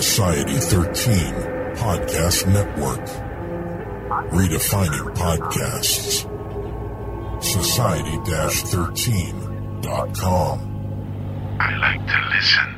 Society 0.00 0.54
13 0.54 1.34
Podcast 1.74 2.46
Network. 2.46 3.04
Redefining 4.30 5.12
podcasts. 5.16 6.22
Society 7.42 8.16
13.com. 8.18 10.60
I 11.58 11.76
like 11.78 12.06
to 12.06 12.20
listen. 12.32 12.77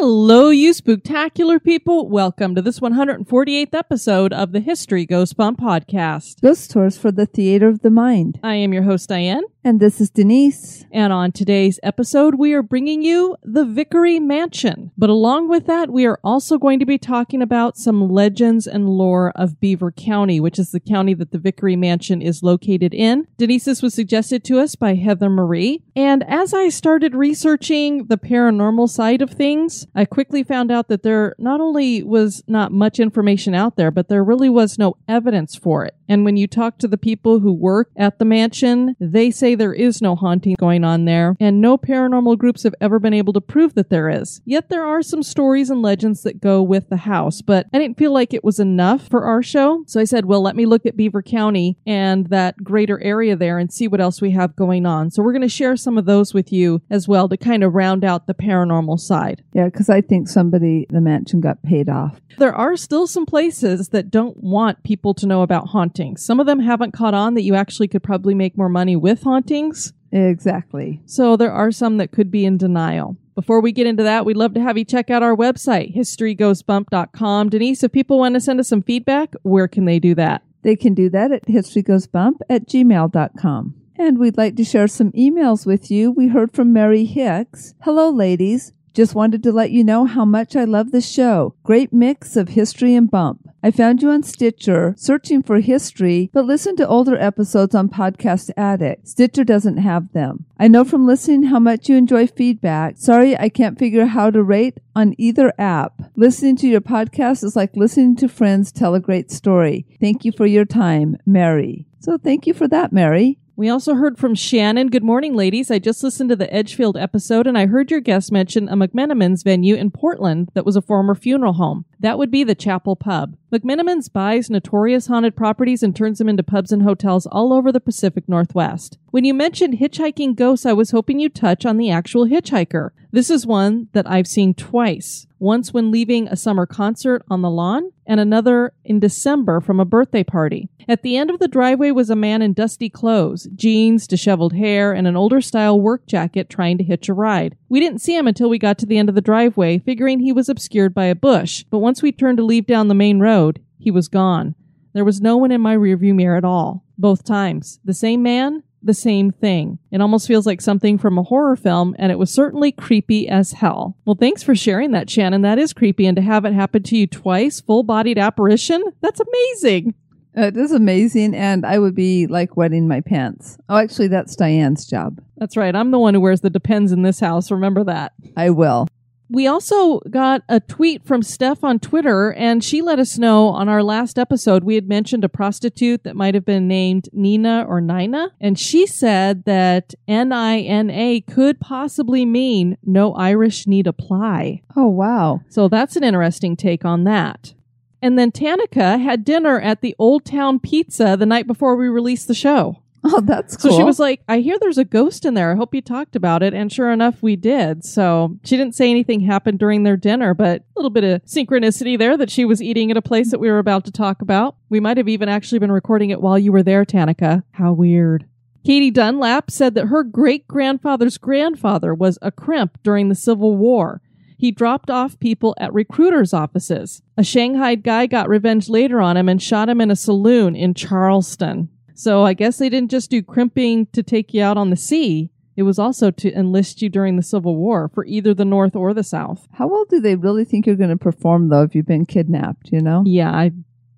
Hello, 0.00 0.50
you 0.50 0.72
spooktacular 0.72 1.60
people. 1.60 2.08
Welcome 2.08 2.54
to 2.54 2.62
this 2.62 2.78
148th 2.78 3.74
episode 3.74 4.32
of 4.32 4.52
the 4.52 4.60
History 4.60 5.04
Goes 5.04 5.32
Bump 5.32 5.58
podcast. 5.58 6.40
Ghost 6.40 6.70
Tours 6.70 6.96
for 6.96 7.10
the 7.10 7.26
Theater 7.26 7.66
of 7.66 7.80
the 7.80 7.90
Mind. 7.90 8.38
I 8.44 8.54
am 8.54 8.72
your 8.72 8.84
host, 8.84 9.08
Diane. 9.08 9.42
And 9.64 9.80
this 9.80 10.00
is 10.00 10.08
Denise. 10.08 10.86
And 10.92 11.12
on 11.12 11.32
today's 11.32 11.80
episode, 11.82 12.36
we 12.36 12.54
are 12.54 12.62
bringing 12.62 13.02
you 13.02 13.36
the 13.42 13.64
Vickery 13.64 14.20
Mansion. 14.20 14.92
But 14.96 15.10
along 15.10 15.48
with 15.48 15.66
that, 15.66 15.90
we 15.90 16.06
are 16.06 16.20
also 16.22 16.58
going 16.58 16.78
to 16.78 16.86
be 16.86 16.96
talking 16.96 17.42
about 17.42 17.76
some 17.76 18.08
legends 18.08 18.68
and 18.68 18.88
lore 18.88 19.32
of 19.34 19.58
Beaver 19.58 19.90
County, 19.90 20.38
which 20.38 20.60
is 20.60 20.70
the 20.70 20.80
county 20.80 21.12
that 21.14 21.32
the 21.32 21.38
Vickery 21.38 21.74
Mansion 21.74 22.22
is 22.22 22.44
located 22.44 22.94
in. 22.94 23.26
Denise, 23.36 23.64
this 23.64 23.82
was 23.82 23.94
suggested 23.94 24.44
to 24.44 24.60
us 24.60 24.76
by 24.76 24.94
Heather 24.94 25.28
Marie. 25.28 25.82
And 25.96 26.22
as 26.28 26.54
I 26.54 26.68
started 26.68 27.16
researching 27.16 28.06
the 28.06 28.16
paranormal 28.16 28.88
side 28.88 29.22
of 29.22 29.30
things, 29.30 29.87
I 29.94 30.04
quickly 30.04 30.42
found 30.42 30.70
out 30.70 30.88
that 30.88 31.02
there 31.02 31.34
not 31.38 31.60
only 31.60 32.02
was 32.02 32.42
not 32.46 32.72
much 32.72 32.98
information 32.98 33.54
out 33.54 33.76
there, 33.76 33.90
but 33.90 34.08
there 34.08 34.22
really 34.24 34.48
was 34.48 34.78
no 34.78 34.96
evidence 35.08 35.56
for 35.56 35.84
it. 35.84 35.94
And 36.08 36.24
when 36.24 36.36
you 36.36 36.46
talk 36.46 36.78
to 36.78 36.88
the 36.88 36.98
people 36.98 37.40
who 37.40 37.52
work 37.52 37.90
at 37.96 38.18
the 38.18 38.24
mansion, 38.24 38.96
they 38.98 39.30
say 39.30 39.54
there 39.54 39.74
is 39.74 40.00
no 40.00 40.16
haunting 40.16 40.56
going 40.58 40.84
on 40.84 41.04
there, 41.04 41.36
and 41.38 41.60
no 41.60 41.76
paranormal 41.76 42.38
groups 42.38 42.62
have 42.62 42.74
ever 42.80 42.98
been 42.98 43.14
able 43.14 43.32
to 43.34 43.40
prove 43.40 43.74
that 43.74 43.90
there 43.90 44.08
is. 44.08 44.40
Yet 44.44 44.68
there 44.68 44.84
are 44.84 45.02
some 45.02 45.22
stories 45.22 45.70
and 45.70 45.82
legends 45.82 46.22
that 46.22 46.40
go 46.40 46.62
with 46.62 46.88
the 46.88 46.96
house, 46.98 47.42
but 47.42 47.66
I 47.72 47.78
didn't 47.78 47.98
feel 47.98 48.12
like 48.12 48.32
it 48.32 48.44
was 48.44 48.58
enough 48.58 49.08
for 49.08 49.24
our 49.24 49.42
show. 49.42 49.84
So 49.86 50.00
I 50.00 50.04
said, 50.04 50.24
well, 50.24 50.42
let 50.42 50.56
me 50.56 50.66
look 50.66 50.86
at 50.86 50.96
Beaver 50.96 51.22
County 51.22 51.76
and 51.86 52.28
that 52.28 52.62
greater 52.62 53.00
area 53.02 53.36
there 53.36 53.58
and 53.58 53.72
see 53.72 53.88
what 53.88 54.00
else 54.00 54.20
we 54.20 54.30
have 54.32 54.56
going 54.56 54.86
on. 54.86 55.10
So 55.10 55.22
we're 55.22 55.32
going 55.32 55.42
to 55.42 55.48
share 55.48 55.76
some 55.76 55.98
of 55.98 56.06
those 56.06 56.32
with 56.32 56.52
you 56.52 56.82
as 56.90 57.06
well 57.06 57.28
to 57.28 57.36
kind 57.36 57.62
of 57.62 57.74
round 57.74 58.04
out 58.04 58.26
the 58.26 58.34
paranormal 58.34 58.98
side. 58.98 59.42
Yeah, 59.52 59.66
because 59.66 59.88
I 59.88 60.00
think 60.00 60.28
somebody, 60.28 60.86
the 60.90 61.00
mansion 61.00 61.40
got 61.40 61.62
paid 61.62 61.88
off. 61.88 62.20
There 62.38 62.54
are 62.54 62.76
still 62.76 63.06
some 63.06 63.26
places 63.26 63.88
that 63.88 64.10
don't 64.10 64.36
want 64.36 64.84
people 64.84 65.14
to 65.14 65.26
know 65.26 65.42
about 65.42 65.68
hauntings. 65.98 66.24
Some 66.24 66.40
of 66.40 66.46
them 66.46 66.60
haven't 66.60 66.92
caught 66.92 67.14
on 67.14 67.34
that 67.34 67.42
you 67.42 67.54
actually 67.54 67.88
could 67.88 68.02
probably 68.02 68.34
make 68.34 68.56
more 68.56 68.68
money 68.68 68.96
with 68.96 69.22
hauntings. 69.22 69.92
Exactly. 70.12 71.02
So 71.06 71.36
there 71.36 71.52
are 71.52 71.70
some 71.70 71.98
that 71.98 72.12
could 72.12 72.30
be 72.30 72.44
in 72.44 72.56
denial. 72.56 73.16
Before 73.34 73.60
we 73.60 73.72
get 73.72 73.86
into 73.86 74.02
that, 74.02 74.24
we'd 74.24 74.36
love 74.36 74.54
to 74.54 74.60
have 74.60 74.78
you 74.78 74.84
check 74.84 75.10
out 75.10 75.22
our 75.22 75.36
website, 75.36 75.94
historygoesbump.com. 75.94 77.50
Denise, 77.50 77.84
if 77.84 77.92
people 77.92 78.18
want 78.18 78.34
to 78.34 78.40
send 78.40 78.58
us 78.58 78.68
some 78.68 78.82
feedback, 78.82 79.34
where 79.42 79.68
can 79.68 79.84
they 79.84 79.98
do 79.98 80.14
that? 80.16 80.42
They 80.62 80.74
can 80.74 80.94
do 80.94 81.08
that 81.10 81.30
at 81.30 81.46
historygoesbump 81.46 82.34
at 82.50 82.68
gmail.com. 82.68 83.74
And 83.96 84.18
we'd 84.18 84.38
like 84.38 84.56
to 84.56 84.64
share 84.64 84.88
some 84.88 85.12
emails 85.12 85.66
with 85.66 85.90
you. 85.90 86.10
We 86.10 86.28
heard 86.28 86.52
from 86.52 86.72
Mary 86.72 87.04
Hicks. 87.04 87.74
Hello, 87.82 88.10
ladies. 88.10 88.72
Just 88.98 89.14
wanted 89.14 89.44
to 89.44 89.52
let 89.52 89.70
you 89.70 89.84
know 89.84 90.06
how 90.06 90.24
much 90.24 90.56
I 90.56 90.64
love 90.64 90.90
the 90.90 91.00
show. 91.00 91.54
Great 91.62 91.92
mix 91.92 92.34
of 92.34 92.48
history 92.48 92.96
and 92.96 93.08
bump. 93.08 93.48
I 93.62 93.70
found 93.70 94.02
you 94.02 94.10
on 94.10 94.24
Stitcher 94.24 94.96
searching 94.98 95.40
for 95.40 95.60
history, 95.60 96.30
but 96.32 96.46
listen 96.46 96.74
to 96.74 96.88
older 96.88 97.16
episodes 97.16 97.76
on 97.76 97.90
Podcast 97.90 98.50
Addict. 98.56 99.06
Stitcher 99.06 99.44
doesn't 99.44 99.76
have 99.76 100.12
them. 100.14 100.46
I 100.58 100.66
know 100.66 100.82
from 100.82 101.06
listening 101.06 101.44
how 101.44 101.60
much 101.60 101.88
you 101.88 101.94
enjoy 101.94 102.26
feedback. 102.26 102.96
Sorry, 102.96 103.38
I 103.38 103.50
can't 103.50 103.78
figure 103.78 104.02
out 104.02 104.08
how 104.08 104.30
to 104.30 104.42
rate 104.42 104.78
on 104.96 105.14
either 105.16 105.52
app. 105.58 106.02
Listening 106.16 106.56
to 106.56 106.66
your 106.66 106.80
podcast 106.80 107.44
is 107.44 107.54
like 107.54 107.76
listening 107.76 108.16
to 108.16 108.28
friends 108.28 108.72
tell 108.72 108.96
a 108.96 109.00
great 109.00 109.30
story. 109.30 109.86
Thank 110.00 110.24
you 110.24 110.32
for 110.32 110.46
your 110.46 110.64
time, 110.64 111.18
Mary. 111.24 111.86
So 112.00 112.18
thank 112.18 112.48
you 112.48 112.52
for 112.52 112.66
that, 112.66 112.92
Mary. 112.92 113.38
We 113.58 113.68
also 113.68 113.96
heard 113.96 114.18
from 114.18 114.36
Shannon. 114.36 114.86
Good 114.86 115.02
morning, 115.02 115.34
ladies. 115.34 115.68
I 115.68 115.80
just 115.80 116.04
listened 116.04 116.30
to 116.30 116.36
the 116.36 116.54
Edgefield 116.54 116.96
episode 116.96 117.44
and 117.44 117.58
I 117.58 117.66
heard 117.66 117.90
your 117.90 117.98
guest 117.98 118.30
mention 118.30 118.68
a 118.68 118.76
McMenamins 118.76 119.42
venue 119.42 119.74
in 119.74 119.90
Portland 119.90 120.50
that 120.54 120.64
was 120.64 120.76
a 120.76 120.80
former 120.80 121.16
funeral 121.16 121.54
home. 121.54 121.84
That 121.98 122.18
would 122.18 122.30
be 122.30 122.44
the 122.44 122.54
Chapel 122.54 122.94
Pub. 122.94 123.36
McMenamins 123.52 124.12
buys 124.12 124.48
notorious 124.48 125.08
haunted 125.08 125.34
properties 125.34 125.82
and 125.82 125.96
turns 125.96 126.18
them 126.18 126.28
into 126.28 126.44
pubs 126.44 126.70
and 126.70 126.84
hotels 126.84 127.26
all 127.26 127.52
over 127.52 127.72
the 127.72 127.80
Pacific 127.80 128.28
Northwest. 128.28 128.96
When 129.10 129.24
you 129.24 129.34
mentioned 129.34 129.80
hitchhiking 129.80 130.36
ghosts, 130.36 130.64
I 130.64 130.72
was 130.72 130.92
hoping 130.92 131.18
you'd 131.18 131.34
touch 131.34 131.66
on 131.66 131.78
the 131.78 131.90
actual 131.90 132.28
hitchhiker. 132.28 132.90
This 133.10 133.28
is 133.28 133.44
one 133.44 133.88
that 133.92 134.08
I've 134.08 134.28
seen 134.28 134.54
twice. 134.54 135.26
Once 135.38 135.72
when 135.72 135.90
leaving 135.90 136.26
a 136.28 136.36
summer 136.36 136.66
concert 136.66 137.22
on 137.28 137.42
the 137.42 137.50
lawn, 137.50 137.90
and 138.06 138.18
another 138.18 138.72
in 138.84 138.98
December 138.98 139.60
from 139.60 139.78
a 139.78 139.84
birthday 139.84 140.24
party. 140.24 140.68
At 140.88 141.02
the 141.02 141.16
end 141.16 141.30
of 141.30 141.38
the 141.38 141.46
driveway 141.46 141.90
was 141.90 142.10
a 142.10 142.16
man 142.16 142.42
in 142.42 142.54
dusty 142.54 142.88
clothes, 142.88 143.46
jeans, 143.54 144.06
disheveled 144.06 144.54
hair, 144.54 144.92
and 144.92 145.06
an 145.06 145.16
older 145.16 145.40
style 145.40 145.78
work 145.78 146.06
jacket 146.06 146.48
trying 146.48 146.78
to 146.78 146.84
hitch 146.84 147.08
a 147.08 147.14
ride. 147.14 147.56
We 147.68 147.80
didn't 147.80 148.00
see 148.00 148.16
him 148.16 148.26
until 148.26 148.48
we 148.48 148.58
got 148.58 148.78
to 148.78 148.86
the 148.86 148.98
end 148.98 149.08
of 149.08 149.14
the 149.14 149.20
driveway, 149.20 149.78
figuring 149.78 150.20
he 150.20 150.32
was 150.32 150.48
obscured 150.48 150.94
by 150.94 151.04
a 151.04 151.14
bush, 151.14 151.64
but 151.70 151.78
once 151.78 152.02
we 152.02 152.12
turned 152.12 152.38
to 152.38 152.44
leave 152.44 152.66
down 152.66 152.88
the 152.88 152.94
main 152.94 153.20
road, 153.20 153.60
he 153.78 153.90
was 153.90 154.08
gone. 154.08 154.54
There 154.94 155.04
was 155.04 155.20
no 155.20 155.36
one 155.36 155.52
in 155.52 155.60
my 155.60 155.76
rearview 155.76 156.14
mirror 156.14 156.36
at 156.36 156.44
all. 156.44 156.84
Both 156.96 157.22
times. 157.24 157.78
The 157.84 157.94
same 157.94 158.22
man, 158.22 158.64
the 158.82 158.94
same 158.94 159.30
thing. 159.30 159.78
It 159.90 160.00
almost 160.00 160.26
feels 160.26 160.46
like 160.46 160.60
something 160.60 160.98
from 160.98 161.18
a 161.18 161.22
horror 161.22 161.56
film, 161.56 161.94
and 161.98 162.12
it 162.12 162.18
was 162.18 162.30
certainly 162.30 162.72
creepy 162.72 163.28
as 163.28 163.52
hell. 163.52 163.96
Well, 164.04 164.16
thanks 164.18 164.42
for 164.42 164.54
sharing 164.54 164.92
that, 164.92 165.10
Shannon. 165.10 165.42
That 165.42 165.58
is 165.58 165.72
creepy, 165.72 166.06
and 166.06 166.16
to 166.16 166.22
have 166.22 166.44
it 166.44 166.52
happen 166.52 166.82
to 166.84 166.96
you 166.96 167.06
twice, 167.06 167.60
full 167.60 167.82
bodied 167.82 168.18
apparition, 168.18 168.82
that's 169.00 169.20
amazing. 169.20 169.94
Uh, 170.36 170.42
it 170.42 170.56
is 170.56 170.72
amazing, 170.72 171.34
and 171.34 171.66
I 171.66 171.78
would 171.78 171.94
be 171.94 172.26
like 172.26 172.56
wetting 172.56 172.86
my 172.86 173.00
pants. 173.00 173.58
Oh, 173.68 173.76
actually, 173.76 174.08
that's 174.08 174.36
Diane's 174.36 174.86
job. 174.86 175.20
That's 175.36 175.56
right. 175.56 175.74
I'm 175.74 175.90
the 175.90 175.98
one 175.98 176.14
who 176.14 176.20
wears 176.20 176.42
the 176.42 176.50
depends 176.50 176.92
in 176.92 177.02
this 177.02 177.18
house. 177.18 177.50
Remember 177.50 177.82
that. 177.84 178.12
I 178.36 178.50
will. 178.50 178.86
We 179.30 179.46
also 179.46 180.00
got 180.10 180.42
a 180.48 180.58
tweet 180.58 181.04
from 181.04 181.22
Steph 181.22 181.62
on 181.62 181.80
Twitter, 181.80 182.32
and 182.32 182.64
she 182.64 182.80
let 182.80 182.98
us 182.98 183.18
know 183.18 183.48
on 183.48 183.68
our 183.68 183.82
last 183.82 184.18
episode 184.18 184.64
we 184.64 184.74
had 184.74 184.88
mentioned 184.88 185.22
a 185.22 185.28
prostitute 185.28 186.02
that 186.04 186.16
might 186.16 186.34
have 186.34 186.46
been 186.46 186.66
named 186.66 187.10
Nina 187.12 187.66
or 187.68 187.82
Nina, 187.82 188.32
and 188.40 188.58
she 188.58 188.86
said 188.86 189.44
that 189.44 189.94
N 190.06 190.32
I 190.32 190.60
N 190.60 190.88
A 190.88 191.20
could 191.20 191.60
possibly 191.60 192.24
mean 192.24 192.78
no 192.82 193.12
Irish 193.14 193.66
need 193.66 193.86
apply. 193.86 194.62
Oh, 194.74 194.88
wow. 194.88 195.42
So 195.50 195.68
that's 195.68 195.96
an 195.96 196.04
interesting 196.04 196.56
take 196.56 196.86
on 196.86 197.04
that. 197.04 197.52
And 198.00 198.18
then 198.18 198.32
Tanika 198.32 198.98
had 199.02 199.24
dinner 199.24 199.60
at 199.60 199.82
the 199.82 199.94
Old 199.98 200.24
Town 200.24 200.58
Pizza 200.58 201.16
the 201.18 201.26
night 201.26 201.46
before 201.46 201.76
we 201.76 201.88
released 201.88 202.28
the 202.28 202.34
show. 202.34 202.82
Oh, 203.10 203.20
that's 203.20 203.56
cool. 203.56 203.70
So 203.70 203.76
she 203.76 203.84
was 203.84 203.98
like, 203.98 204.20
I 204.28 204.40
hear 204.40 204.58
there's 204.58 204.76
a 204.76 204.84
ghost 204.84 205.24
in 205.24 205.34
there. 205.34 205.52
I 205.52 205.56
hope 205.56 205.74
you 205.74 205.80
talked 205.80 206.16
about 206.16 206.42
it. 206.42 206.52
And 206.52 206.70
sure 206.70 206.90
enough, 206.90 207.22
we 207.22 207.36
did. 207.36 207.84
So 207.84 208.36
she 208.44 208.56
didn't 208.56 208.74
say 208.74 208.90
anything 208.90 209.20
happened 209.20 209.58
during 209.58 209.82
their 209.84 209.96
dinner, 209.96 210.34
but 210.34 210.60
a 210.60 210.64
little 210.76 210.90
bit 210.90 211.04
of 211.04 211.24
synchronicity 211.24 211.96
there 211.96 212.16
that 212.16 212.30
she 212.30 212.44
was 212.44 212.60
eating 212.60 212.90
at 212.90 212.96
a 212.96 213.02
place 213.02 213.30
that 213.30 213.38
we 213.38 213.50
were 213.50 213.60
about 213.60 213.84
to 213.86 213.92
talk 213.92 214.20
about. 214.20 214.56
We 214.68 214.80
might 214.80 214.96
have 214.96 215.08
even 215.08 215.28
actually 215.28 215.58
been 215.60 215.72
recording 215.72 216.10
it 216.10 216.20
while 216.20 216.38
you 216.38 216.52
were 216.52 216.62
there, 216.62 216.84
Tanika. 216.84 217.44
How 217.52 217.72
weird. 217.72 218.26
Katie 218.64 218.90
Dunlap 218.90 219.50
said 219.50 219.74
that 219.76 219.86
her 219.86 220.02
great 220.02 220.46
grandfather's 220.48 221.16
grandfather 221.18 221.94
was 221.94 222.18
a 222.20 222.30
crimp 222.30 222.78
during 222.82 223.08
the 223.08 223.14
Civil 223.14 223.56
War. 223.56 224.02
He 224.36 224.50
dropped 224.50 224.90
off 224.90 225.18
people 225.18 225.54
at 225.58 225.72
recruiters' 225.72 226.34
offices. 226.34 227.02
A 227.16 227.24
Shanghai 227.24 227.74
guy 227.74 228.06
got 228.06 228.28
revenge 228.28 228.68
later 228.68 229.00
on 229.00 229.16
him 229.16 229.28
and 229.28 229.42
shot 229.42 229.68
him 229.68 229.80
in 229.80 229.90
a 229.90 229.96
saloon 229.96 230.54
in 230.54 230.74
Charleston. 230.74 231.70
So 231.98 232.22
I 232.22 232.32
guess 232.32 232.58
they 232.58 232.68
didn't 232.68 232.92
just 232.92 233.10
do 233.10 233.24
crimping 233.24 233.86
to 233.86 234.04
take 234.04 234.32
you 234.32 234.40
out 234.40 234.56
on 234.56 234.70
the 234.70 234.76
sea. 234.76 235.32
It 235.56 235.64
was 235.64 235.80
also 235.80 236.12
to 236.12 236.32
enlist 236.32 236.80
you 236.80 236.88
during 236.88 237.16
the 237.16 237.24
Civil 237.24 237.56
War 237.56 237.90
for 237.92 238.04
either 238.04 238.32
the 238.32 238.44
North 238.44 238.76
or 238.76 238.94
the 238.94 239.02
South. 239.02 239.48
How 239.54 239.66
well 239.66 239.84
do 239.84 240.00
they 240.00 240.14
really 240.14 240.44
think 240.44 240.64
you're 240.64 240.76
going 240.76 240.90
to 240.90 240.96
perform, 240.96 241.48
though, 241.48 241.64
if 241.64 241.74
you've 241.74 241.86
been 241.86 242.06
kidnapped, 242.06 242.70
you 242.70 242.80
know? 242.80 243.02
Yeah, 243.04 243.32
I, 243.32 243.50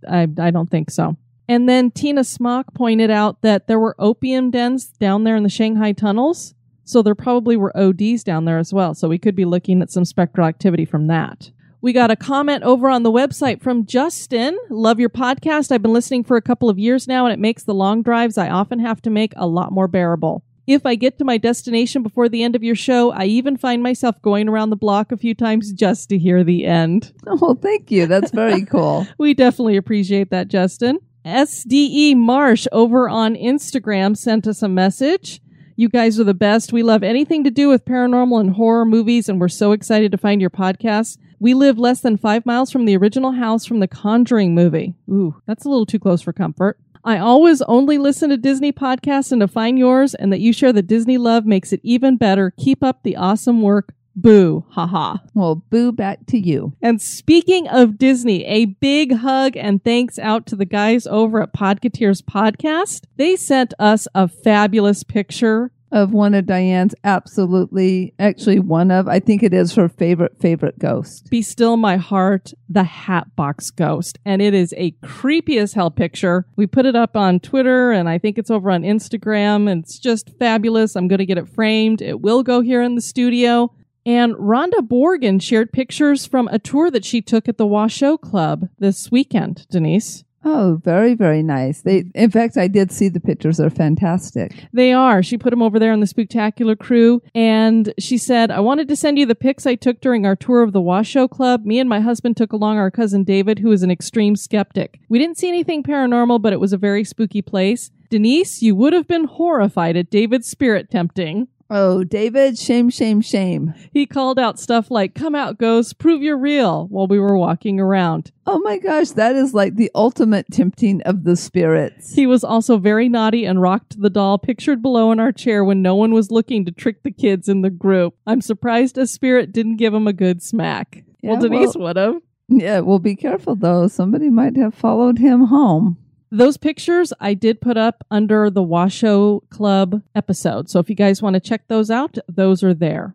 I, 0.09 0.27
I 0.39 0.51
don't 0.51 0.71
think 0.71 0.91
so. 0.91 1.19
And 1.47 1.69
then 1.69 1.91
Tina 1.91 2.25
Smock 2.25 2.73
pointed 2.73 3.11
out 3.11 3.43
that 3.43 3.67
there 3.67 3.79
were 3.79 3.95
opium 3.99 4.51
dens 4.51 4.87
down 4.87 5.25
there 5.25 5.37
in 5.37 5.43
the 5.43 5.51
Shanghai 5.51 5.93
tunnels. 5.93 6.55
So 6.85 7.03
there 7.03 7.15
probably 7.15 7.59
were 7.59 7.77
ODs 7.77 8.25
down 8.25 8.47
there 8.47 8.59
as 8.59 8.73
well. 8.73 8.95
So 8.95 9.09
we 9.09 9.19
could 9.19 9.37
be 9.37 9.45
looking 9.45 9.83
at 9.83 9.91
some 9.91 10.07
spectral 10.07 10.47
activity 10.47 10.87
from 10.87 11.07
that. 11.09 11.51
We 11.83 11.95
got 11.95 12.11
a 12.11 12.17
comment 12.17 12.63
over 12.63 12.91
on 12.91 13.05
the 13.05 13.11
website 13.11 13.63
from 13.63 13.87
Justin. 13.87 14.59
Love 14.69 15.01
your 15.01 15.09
podcast. 15.09 15.73
I've 15.73 15.81
been 15.81 15.95
listening 15.95 16.25
for 16.25 16.37
a 16.37 16.43
couple 16.43 16.69
of 16.69 16.79
years 16.79 17.09
now, 17.09 17.25
and 17.25 17.33
it 17.33 17.39
makes 17.39 17.63
the 17.63 17.73
long 17.75 18.03
drives 18.03 18.37
I 18.37 18.51
often 18.51 18.81
have 18.81 19.01
to 19.03 19.11
make 19.11 19.33
a 19.37 19.47
lot 19.47 19.73
more 19.73 19.89
bearable. 19.89 20.45
If 20.67 20.85
I 20.85 20.95
get 20.95 21.19
to 21.19 21.25
my 21.25 21.39
destination 21.39 22.03
before 22.03 22.29
the 22.29 22.43
end 22.43 22.55
of 22.55 22.63
your 22.63 22.75
show, 22.75 23.13
I 23.13 23.25
even 23.25 23.57
find 23.57 23.83
myself 23.83 24.21
going 24.21 24.47
around 24.47 24.69
the 24.69 24.77
block 24.77 25.11
a 25.11 25.17
few 25.17 25.35
times 25.35 25.73
just 25.73 26.11
to 26.11 26.19
hear 26.19 26.45
the 26.45 26.67
end. 26.67 27.13
Oh, 27.27 27.55
thank 27.55 27.91
you. 27.91 28.07
That's 28.07 28.31
very 28.31 28.65
cool. 28.67 29.07
We 29.17 29.33
definitely 29.33 29.77
appreciate 29.79 30.31
that, 30.31 30.49
Justin. 30.49 30.99
SDE 31.25 32.15
Marsh 32.17 32.67
over 32.73 33.09
on 33.09 33.37
Instagram 33.37 34.17
sent 34.17 34.47
us 34.47 34.63
a 34.63 34.69
message. 34.69 35.41
You 35.77 35.89
guys 35.89 36.21
are 36.21 36.25
the 36.25 36.35
best. 36.35 36.75
We 36.75 36.83
love 36.83 37.03
anything 37.03 37.45
to 37.45 37.51
do 37.51 37.69
with 37.71 37.87
paranormal 37.87 38.39
and 38.39 38.51
horror 38.51 38.85
movies, 38.85 39.31
and 39.31 39.41
we're 39.41 39.49
so 39.49 39.73
excited 39.73 40.13
to 40.13 40.19
find 40.19 40.41
your 40.43 40.51
podcast. 40.51 41.17
We 41.41 41.55
live 41.55 41.79
less 41.79 42.01
than 42.01 42.19
five 42.19 42.45
miles 42.45 42.71
from 42.71 42.85
the 42.85 42.97
original 42.97 43.33
house 43.33 43.65
from 43.65 43.81
the 43.81 43.89
Conjuring 43.89 44.55
movie. 44.55 44.95
Ooh, 45.11 45.41
that's 45.47 45.65
a 45.65 45.71
little 45.71 45.87
too 45.87 45.99
close 45.99 46.21
for 46.21 46.35
comfort. 46.35 46.79
I 47.03 47.17
always 47.17 47.63
only 47.63 47.97
listen 47.97 48.29
to 48.29 48.37
Disney 48.37 48.73
podcasts 48.73 49.33
and 49.33 49.41
to 49.41 49.49
find 49.49 49.79
yours, 49.79 50.15
and 50.15 50.31
that 50.33 50.41
you 50.41 50.53
share 50.53 50.73
the 50.73 50.83
Disney 50.83 51.17
love 51.17 51.47
makes 51.47 51.73
it 51.73 51.81
even 51.83 52.19
better. 52.19 52.53
Keep 52.59 52.85
up 52.85 53.03
the 53.03 53.17
awesome 53.17 53.63
work. 53.63 53.95
Boo. 54.15 54.67
Haha. 54.71 55.17
Well, 55.33 55.65
boo 55.71 55.93
back 55.93 56.27
to 56.27 56.39
you. 56.39 56.75
And 56.83 57.01
speaking 57.01 57.69
of 57.69 57.97
Disney, 57.97 58.45
a 58.45 58.67
big 58.67 59.15
hug 59.15 59.57
and 59.57 59.83
thanks 59.83 60.19
out 60.19 60.45
to 60.49 60.57
the 60.57 60.67
guys 60.67 61.07
over 61.07 61.41
at 61.43 61.55
Podcateers 61.55 62.21
Podcast. 62.23 63.05
They 63.17 63.35
sent 63.37 63.73
us 63.79 64.07
a 64.15 64.29
fabulous 64.29 65.05
picture. 65.05 65.73
Of 65.93 66.13
one 66.13 66.35
of 66.35 66.47
Diane's 66.47 66.95
absolutely, 67.03 68.15
actually, 68.21 68.61
one 68.61 68.93
of, 68.93 69.09
I 69.09 69.19
think 69.19 69.43
it 69.43 69.53
is 69.53 69.75
her 69.75 69.89
favorite, 69.89 70.41
favorite 70.41 70.79
ghost. 70.79 71.29
Be 71.31 71.43
Still 71.43 71.77
My 71.77 71.97
Heart, 71.97 72.53
the 72.69 72.85
Hatbox 72.85 73.71
Ghost. 73.71 74.19
And 74.25 74.41
it 74.41 74.55
is 74.55 74.73
a 74.77 74.93
creepy 75.03 75.59
as 75.59 75.73
hell 75.73 75.91
picture. 75.91 76.47
We 76.55 76.69
put 76.69 76.87
it 76.87 76.95
up 76.95 77.17
on 77.17 77.41
Twitter 77.41 77.91
and 77.91 78.09
I 78.09 78.19
think 78.19 78.39
it's 78.39 78.53
over 78.53 78.71
on 78.71 78.83
Instagram. 78.83 79.69
And 79.69 79.83
it's 79.83 79.99
just 79.99 80.31
fabulous. 80.39 80.95
I'm 80.95 81.09
going 81.09 81.19
to 81.19 81.27
get 81.27 81.39
it 81.39 81.49
framed. 81.49 82.01
It 82.03 82.21
will 82.21 82.45
go 82.45 82.61
here 82.61 82.83
in 82.83 82.95
the 82.95 83.01
studio. 83.01 83.75
And 84.07 84.35
Rhonda 84.37 84.81
Borgen 84.81 85.43
shared 85.43 85.73
pictures 85.73 86.25
from 86.25 86.49
a 86.49 86.59
tour 86.59 86.91
that 86.91 87.05
she 87.05 87.21
took 87.21 87.49
at 87.49 87.59
the 87.59 87.67
Washoe 87.67 88.17
Club 88.17 88.69
this 88.79 89.11
weekend, 89.11 89.67
Denise. 89.71 90.25
Oh, 90.43 90.81
very, 90.83 91.15
very 91.15 91.43
nice. 91.43 91.83
They, 91.83 92.03
mm. 92.03 92.11
in 92.15 92.31
fact, 92.31 92.57
I 92.57 92.67
did 92.67 92.91
see 92.91 93.09
the 93.09 93.21
pictures. 93.21 93.59
They're 93.59 93.69
fantastic. 93.69 94.67
They 94.73 94.93
are. 94.93 95.23
She 95.23 95.37
put 95.37 95.51
them 95.51 95.63
over 95.63 95.79
there 95.79 95.93
on 95.93 96.01
the 96.01 96.07
Spooktacular 96.07 96.79
crew. 96.79 97.23
And 97.35 97.93
she 97.99 98.17
said, 98.17 98.51
I 98.51 98.61
wanted 98.61 98.89
to 98.89 98.97
send 98.97 99.19
you 99.19 99.27
the 99.27 99.35
pics 99.35 99.67
I 99.67 99.75
took 99.75 100.01
during 100.01 100.25
our 100.25 100.37
tour 100.37 100.63
of 100.63 100.73
the 100.73 100.81
Washoe 100.81 101.29
Club. 101.29 101.65
Me 101.67 101.79
and 101.79 101.89
my 101.89 102.01
husband 102.01 102.37
took 102.37 102.53
along 102.53 102.79
our 102.79 102.91
cousin 102.91 103.25
David, 103.25 103.59
who 103.59 103.71
is 103.71 103.83
an 103.83 103.91
extreme 103.91 104.35
skeptic. 104.35 105.01
We 105.09 105.19
didn't 105.19 105.39
see 105.39 105.49
anything 105.49 105.83
paranormal, 105.83 106.41
but 106.41 106.53
it 106.53 106.61
was 106.61 106.73
a 106.73 106.79
very 106.79 107.05
spooky 107.05 107.43
place. 107.43 107.91
Denise, 108.09 108.63
you 108.63 108.75
would 108.75 108.93
have 108.93 109.07
been 109.07 109.25
horrified 109.25 109.97
at 109.97 110.11
David's 110.11 110.49
spirit 110.49 110.91
tempting. 110.91 111.49
Oh, 111.73 112.03
David, 112.03 112.59
shame, 112.59 112.91
shame, 112.91 113.21
shame. 113.21 113.75
He 113.93 114.05
called 114.05 114.41
out 114.41 114.59
stuff 114.59 114.91
like, 114.91 115.15
Come 115.15 115.37
out, 115.37 115.57
ghost, 115.57 115.99
prove 115.99 116.21
you're 116.21 116.37
real, 116.37 116.89
while 116.89 117.07
we 117.07 117.21
were 117.21 117.39
walking 117.39 117.79
around. 117.79 118.33
Oh 118.45 118.59
my 118.59 118.79
gosh, 118.79 119.11
that 119.11 119.37
is 119.37 119.55
like 119.55 119.77
the 119.77 119.91
ultimate 119.95 120.47
tempting 120.51 121.01
of 121.03 121.23
the 121.23 121.37
spirits. 121.37 122.13
He 122.15 122.27
was 122.27 122.43
also 122.43 122.77
very 122.77 123.09
naughty 123.09 123.45
and 123.45 123.63
rocked 123.63 124.01
the 124.01 124.11
doll 124.11 124.37
pictured 124.37 124.83
below 124.83 125.13
in 125.13 125.21
our 125.21 125.31
chair 125.31 125.65
when 125.65 125.81
no 125.81 125.95
one 125.95 126.13
was 126.13 126.33
looking 126.33 126.65
to 126.65 126.73
trick 126.73 127.05
the 127.05 127.13
kids 127.13 127.49
in 127.49 127.63
the 127.63 127.71
group. 127.71 128.17
I'm 128.27 128.41
surprised 128.41 128.99
a 128.99 129.07
spirit 129.07 129.53
didn't 129.53 129.77
give 129.77 129.95
him 129.95 130.09
a 130.09 130.13
good 130.13 130.43
smack. 130.43 131.05
Yeah, 131.23 131.33
well, 131.33 131.41
Denise 131.43 131.77
well- 131.77 131.85
would 131.85 131.97
have. 131.97 132.17
Yeah, 132.49 132.81
well, 132.81 132.99
be 132.99 133.15
careful 133.15 133.55
though. 133.55 133.87
Somebody 133.87 134.29
might 134.29 134.57
have 134.57 134.75
followed 134.75 135.19
him 135.19 135.47
home. 135.47 135.99
Those 136.33 136.57
pictures 136.57 137.13
I 137.19 137.35
did 137.35 137.61
put 137.61 137.77
up 137.77 138.05
under 138.11 138.51
the 138.51 138.63
Washoe 138.63 139.41
Club 139.51 140.03
episode. 140.15 140.71
So 140.71 140.79
if 140.79 140.89
you 140.89 140.95
guys 140.95 141.21
want 141.21 141.35
to 141.35 141.41
check 141.41 141.67
those 141.67 141.91
out, 141.91 142.19
those 142.29 142.63
are 142.63 142.75
there. 142.75 143.15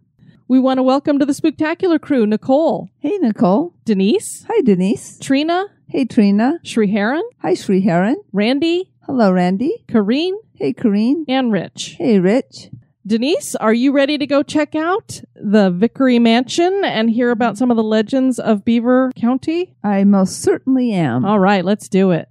We 0.49 0.59
want 0.59 0.79
to 0.79 0.83
welcome 0.83 1.17
to 1.19 1.25
the 1.25 1.33
Spooktacular 1.33 1.99
crew 1.99 2.25
Nicole, 2.27 2.89
Hey, 2.99 3.17
Nicole. 3.17 3.73
Denise, 3.85 4.45
Hi, 4.49 4.61
Denise. 4.61 5.17
Trina, 5.19 5.65
Hey, 5.87 6.03
Trina. 6.05 6.59
Shriharan, 6.63 7.21
Hi, 7.41 7.53
Sri 7.53 7.81
Heron. 7.81 8.17
Randy, 8.33 8.91
Hello, 9.05 9.31
Randy. 9.31 9.83
Kareen, 9.87 10.33
Hey, 10.53 10.73
Corrine. 10.73 11.23
and 11.29 11.51
Rich. 11.53 11.95
Hey, 11.97 12.19
Rich. 12.19 12.69
Denise, 13.07 13.55
are 13.55 13.73
you 13.73 13.91
ready 13.93 14.17
to 14.17 14.27
go 14.27 14.43
check 14.43 14.75
out 14.75 15.21
the 15.35 15.69
Vickery 15.69 16.19
Mansion 16.19 16.81
and 16.83 17.09
hear 17.09 17.31
about 17.31 17.57
some 17.57 17.71
of 17.71 17.77
the 17.77 17.83
legends 17.83 18.39
of 18.39 18.65
Beaver 18.65 19.11
County? 19.15 19.75
I 19.83 20.03
most 20.03 20.41
certainly 20.41 20.91
am. 20.91 21.23
All 21.23 21.39
right, 21.39 21.63
let's 21.63 21.87
do 21.87 22.11
it. 22.11 22.27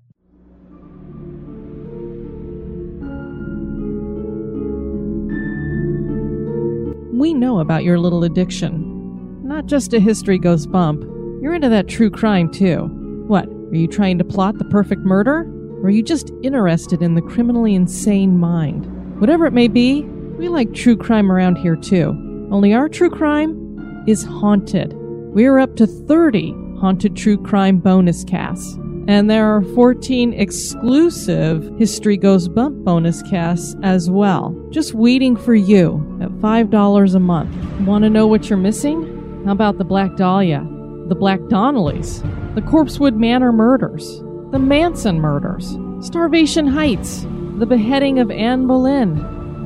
We 7.17 7.33
know 7.33 7.61
about 7.61 7.85
your 7.85 8.01
little 8.01 8.25
addiction. 8.25 9.47
Not 9.47 9.67
just 9.67 9.95
a 9.95 10.01
history 10.01 10.37
goes 10.37 10.67
bump. 10.67 11.05
You're 11.41 11.55
into 11.55 11.69
that 11.69 11.87
true 11.87 12.11
crime 12.11 12.51
too. 12.51 12.87
What? 13.29 13.47
Are 13.47 13.77
you 13.77 13.87
trying 13.87 14.19
to 14.19 14.25
plot 14.25 14.59
the 14.59 14.65
perfect 14.65 15.03
murder? 15.03 15.43
Or 15.77 15.85
are 15.87 15.91
you 15.91 16.03
just 16.03 16.33
interested 16.43 17.03
in 17.03 17.15
the 17.15 17.23
criminally 17.23 17.77
insane 17.77 18.37
mind? 18.37 18.87
Whatever 19.21 19.47
it 19.47 19.53
may 19.53 19.69
be, 19.69 20.03
we 20.03 20.49
like 20.49 20.75
true 20.75 20.97
crime 20.97 21.31
around 21.31 21.55
here 21.57 21.77
too. 21.77 22.09
Only 22.51 22.75
our 22.75 22.89
true 22.89 23.11
crime 23.11 24.05
is 24.09 24.25
haunted. 24.25 24.93
We're 24.95 25.61
up 25.61 25.77
to 25.77 25.87
30 25.87 26.53
haunted 26.81 27.15
true 27.17 27.41
crime 27.41 27.79
bonus 27.79 28.25
casts. 28.25 28.77
And 29.07 29.29
there 29.29 29.55
are 29.55 29.63
14 29.75 30.33
exclusive 30.33 31.71
History 31.79 32.17
Goes 32.17 32.49
Bump 32.49 32.85
bonus 32.85 33.21
casts 33.23 33.77
as 33.83 34.09
well, 34.09 34.57
just 34.71 34.95
waiting 34.95 35.37
for 35.37 35.55
you 35.55 36.19
at 36.23 36.31
$5 36.31 37.15
a 37.15 37.21
month. 37.21 37.81
Want 37.87 38.05
to 38.05 38.11
know 38.11 38.27
what 38.27 38.49
you're 38.49 38.57
missing? 38.57 39.43
How 39.45 39.53
about 39.53 39.77
the 39.77 39.85
Black 39.85 40.17
Dahlia, 40.17 40.67
the 41.09 41.15
Black 41.15 41.41
Donnellys, 41.51 42.23
the 42.55 42.63
Corpsewood 42.63 43.17
Manor 43.17 43.53
murders, 43.53 44.21
the 44.53 44.59
Manson 44.59 45.21
murders, 45.21 45.77
Starvation 46.01 46.67
Heights, 46.67 47.27
the 47.59 47.67
beheading 47.67 48.21
of 48.21 48.31
Anne 48.31 48.67
Boleyn, 48.67 49.19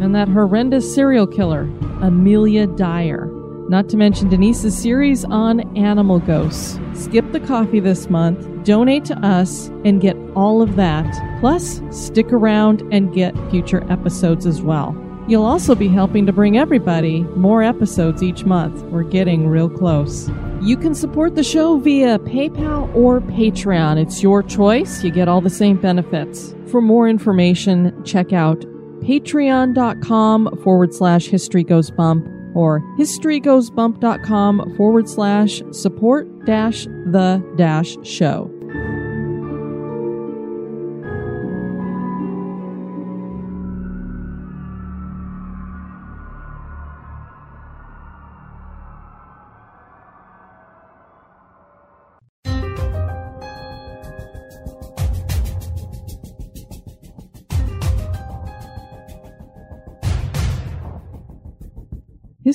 and 0.02 0.16
that 0.16 0.28
horrendous 0.28 0.92
serial 0.92 1.28
killer, 1.28 1.62
Amelia 2.00 2.66
Dyer. 2.66 3.26
Not 3.68 3.88
to 3.90 3.96
mention 3.96 4.30
Denise's 4.30 4.76
series 4.76 5.24
on 5.26 5.60
animal 5.76 6.18
ghosts. 6.18 6.80
Skip 6.94 7.30
the 7.32 7.40
coffee 7.40 7.80
this 7.80 8.08
month, 8.08 8.47
donate 8.64 9.04
to 9.06 9.18
us, 9.26 9.68
and 9.84 10.00
get 10.00 10.16
all 10.34 10.62
of 10.62 10.76
that. 10.76 11.06
Plus, 11.40 11.80
stick 11.90 12.32
around 12.32 12.82
and 12.92 13.12
get 13.12 13.34
future 13.50 13.84
episodes 13.90 14.46
as 14.46 14.62
well. 14.62 14.96
You'll 15.28 15.44
also 15.44 15.74
be 15.74 15.88
helping 15.88 16.24
to 16.26 16.32
bring 16.32 16.56
everybody 16.56 17.20
more 17.36 17.62
episodes 17.62 18.22
each 18.22 18.44
month. 18.44 18.82
We're 18.84 19.02
getting 19.02 19.46
real 19.46 19.68
close. 19.68 20.30
You 20.62 20.76
can 20.76 20.94
support 20.94 21.34
the 21.34 21.44
show 21.44 21.78
via 21.78 22.18
PayPal 22.18 22.94
or 22.94 23.20
Patreon. 23.20 24.00
It's 24.00 24.22
your 24.22 24.42
choice. 24.42 25.04
You 25.04 25.10
get 25.10 25.28
all 25.28 25.40
the 25.40 25.50
same 25.50 25.76
benefits. 25.76 26.54
For 26.70 26.80
more 26.80 27.08
information, 27.08 28.02
check 28.04 28.32
out 28.32 28.60
patreon.com 29.00 30.58
forward 30.62 30.94
slash 30.94 31.26
history 31.26 31.62
goes 31.62 31.90
bump 31.90 32.26
or 32.54 32.80
historygoesbump.com 32.98 34.74
forward 34.76 35.08
slash 35.08 35.62
support 35.72 36.44
dash 36.44 36.84
the 36.84 37.42
dash 37.56 37.96
show. 38.02 38.57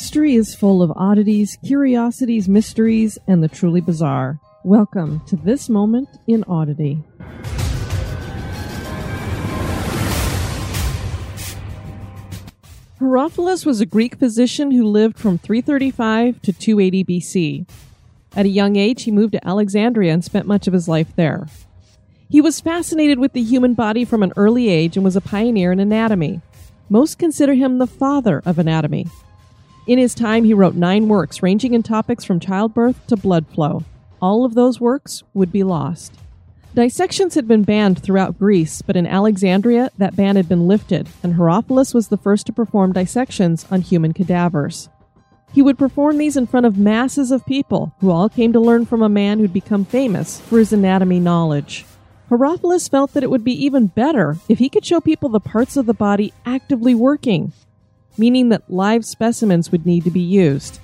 History 0.04 0.36
is 0.36 0.54
full 0.54 0.84
of 0.84 0.92
oddities, 0.98 1.58
curiosities, 1.66 2.50
mysteries, 2.50 3.18
and 3.26 3.42
the 3.42 3.48
truly 3.48 3.80
bizarre. 3.80 4.38
Welcome 4.66 5.22
to 5.28 5.38
this 5.38 5.70
moment 5.70 6.10
in 6.28 6.44
oddity. 6.44 7.02
Herophilus 13.00 13.66
was 13.66 13.80
a 13.80 13.86
Greek 13.86 14.16
physician 14.16 14.72
who 14.72 14.84
lived 14.84 15.18
from 15.18 15.38
335 15.38 16.42
to 16.42 16.52
280 16.52 17.06
BC. 17.06 17.70
At 18.36 18.46
a 18.46 18.50
young 18.50 18.76
age, 18.76 19.04
he 19.04 19.12
moved 19.12 19.32
to 19.32 19.48
Alexandria 19.48 20.12
and 20.12 20.22
spent 20.22 20.46
much 20.46 20.68
of 20.68 20.74
his 20.74 20.90
life 20.90 21.16
there. 21.16 21.48
He 22.28 22.42
was 22.42 22.60
fascinated 22.60 23.20
with 23.20 23.32
the 23.32 23.42
human 23.42 23.74
body 23.74 24.04
from 24.04 24.22
an 24.22 24.34
early 24.36 24.68
age 24.68 24.98
and 24.98 25.06
was 25.06 25.16
a 25.16 25.22
pioneer 25.22 25.72
in 25.72 25.80
anatomy. 25.80 26.42
Most 26.90 27.18
consider 27.18 27.54
him 27.54 27.78
the 27.78 27.88
father 27.88 28.42
of 28.46 28.60
anatomy. 28.60 29.08
In 29.86 30.00
his 30.00 30.16
time, 30.16 30.46
he 30.46 30.54
wrote 30.54 30.76
nine 30.76 31.10
works 31.10 31.44
ranging 31.44 31.74
in 31.74 31.84
topics 31.84 32.24
from 32.24 32.40
childbirth 32.40 33.06
to 33.08 33.18
blood 33.18 33.46
flow. 33.48 33.84
All 34.22 34.46
of 34.46 34.54
those 34.54 34.80
works 34.80 35.24
would 35.34 35.52
be 35.52 35.64
lost. 35.64 36.14
Dissections 36.74 37.36
had 37.36 37.48
been 37.48 37.64
banned 37.64 38.02
throughout 38.02 38.40
Greece, 38.40 38.82
but 38.82 38.96
in 38.96 39.06
Alexandria, 39.06 39.92
that 39.98 40.16
ban 40.16 40.38
had 40.38 40.48
been 40.48 40.68
lifted, 40.68 41.10
and 41.22 41.36
Herophilus 41.36 41.94
was 41.94 42.08
the 42.08 42.18
first 42.18 42.46
to 42.46 42.54
perform 42.54 42.94
dissections 42.94 43.66
on 43.70 43.82
human 43.82 44.14
cadavers. 44.14 44.88
He 45.52 45.62
would 45.62 45.78
perform 45.78 46.18
these 46.18 46.38
in 46.38 46.48
front 46.48 46.66
of 46.66 46.80
masses 46.80 47.30
of 47.30 47.46
people 47.46 47.94
who 48.00 48.10
all 48.10 48.30
came 48.30 48.54
to 48.54 48.60
learn 48.60 48.86
from 48.86 49.04
a 49.04 49.10
man 49.10 49.38
who'd 49.38 49.54
become 49.54 49.86
famous 49.86 50.40
for 50.40 50.58
his 50.58 50.74
anatomy 50.74 51.20
knowledge. 51.20 51.86
Herophilus 52.30 52.90
felt 52.90 53.14
that 53.14 53.24
it 53.24 53.30
would 53.30 53.44
be 53.44 53.66
even 53.66 53.88
better 53.88 54.38
if 54.48 54.58
he 54.58 54.70
could 54.70 54.86
show 54.86 55.00
people 55.00 55.30
the 55.30 55.40
parts 55.40 55.78
of 55.78 55.86
the 55.86 55.94
body 55.94 56.34
actively 56.46 56.96
working, 56.96 57.52
meaning 58.18 58.50
that 58.50 58.70
live 58.72 59.06
specimens 59.06 59.72
would 59.72 59.86
need 59.86 60.04
to 60.04 60.12
be 60.12 60.22
used. 60.22 60.80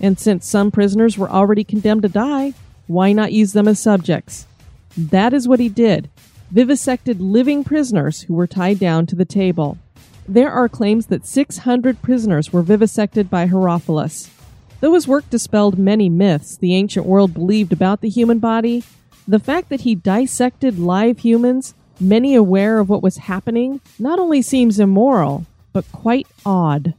And 0.00 0.18
since 0.18 0.46
some 0.46 0.70
prisoners 0.70 1.16
were 1.16 1.30
already 1.30 1.64
condemned 1.64 2.02
to 2.02 2.08
die, 2.08 2.54
why 2.86 3.12
not 3.12 3.32
use 3.32 3.52
them 3.52 3.68
as 3.68 3.80
subjects? 3.80 4.46
That 4.96 5.32
is 5.32 5.48
what 5.48 5.60
he 5.60 5.68
did 5.68 6.10
vivisected 6.50 7.18
living 7.18 7.64
prisoners 7.64 8.22
who 8.22 8.34
were 8.34 8.46
tied 8.46 8.78
down 8.78 9.06
to 9.06 9.16
the 9.16 9.24
table. 9.24 9.78
There 10.28 10.52
are 10.52 10.68
claims 10.68 11.06
that 11.06 11.26
600 11.26 12.02
prisoners 12.02 12.52
were 12.52 12.62
vivisected 12.62 13.30
by 13.30 13.46
Herophilus. 13.46 14.28
Though 14.80 14.92
his 14.92 15.08
work 15.08 15.28
dispelled 15.30 15.78
many 15.78 16.10
myths 16.10 16.58
the 16.58 16.74
ancient 16.74 17.06
world 17.06 17.32
believed 17.32 17.72
about 17.72 18.02
the 18.02 18.10
human 18.10 18.38
body, 18.38 18.84
the 19.26 19.38
fact 19.38 19.70
that 19.70 19.80
he 19.80 19.94
dissected 19.94 20.78
live 20.78 21.20
humans, 21.20 21.74
many 21.98 22.34
aware 22.34 22.80
of 22.80 22.90
what 22.90 23.02
was 23.02 23.16
happening, 23.16 23.80
not 23.98 24.18
only 24.18 24.42
seems 24.42 24.78
immoral, 24.78 25.46
but 25.72 25.90
quite 25.92 26.26
odd. 26.44 26.94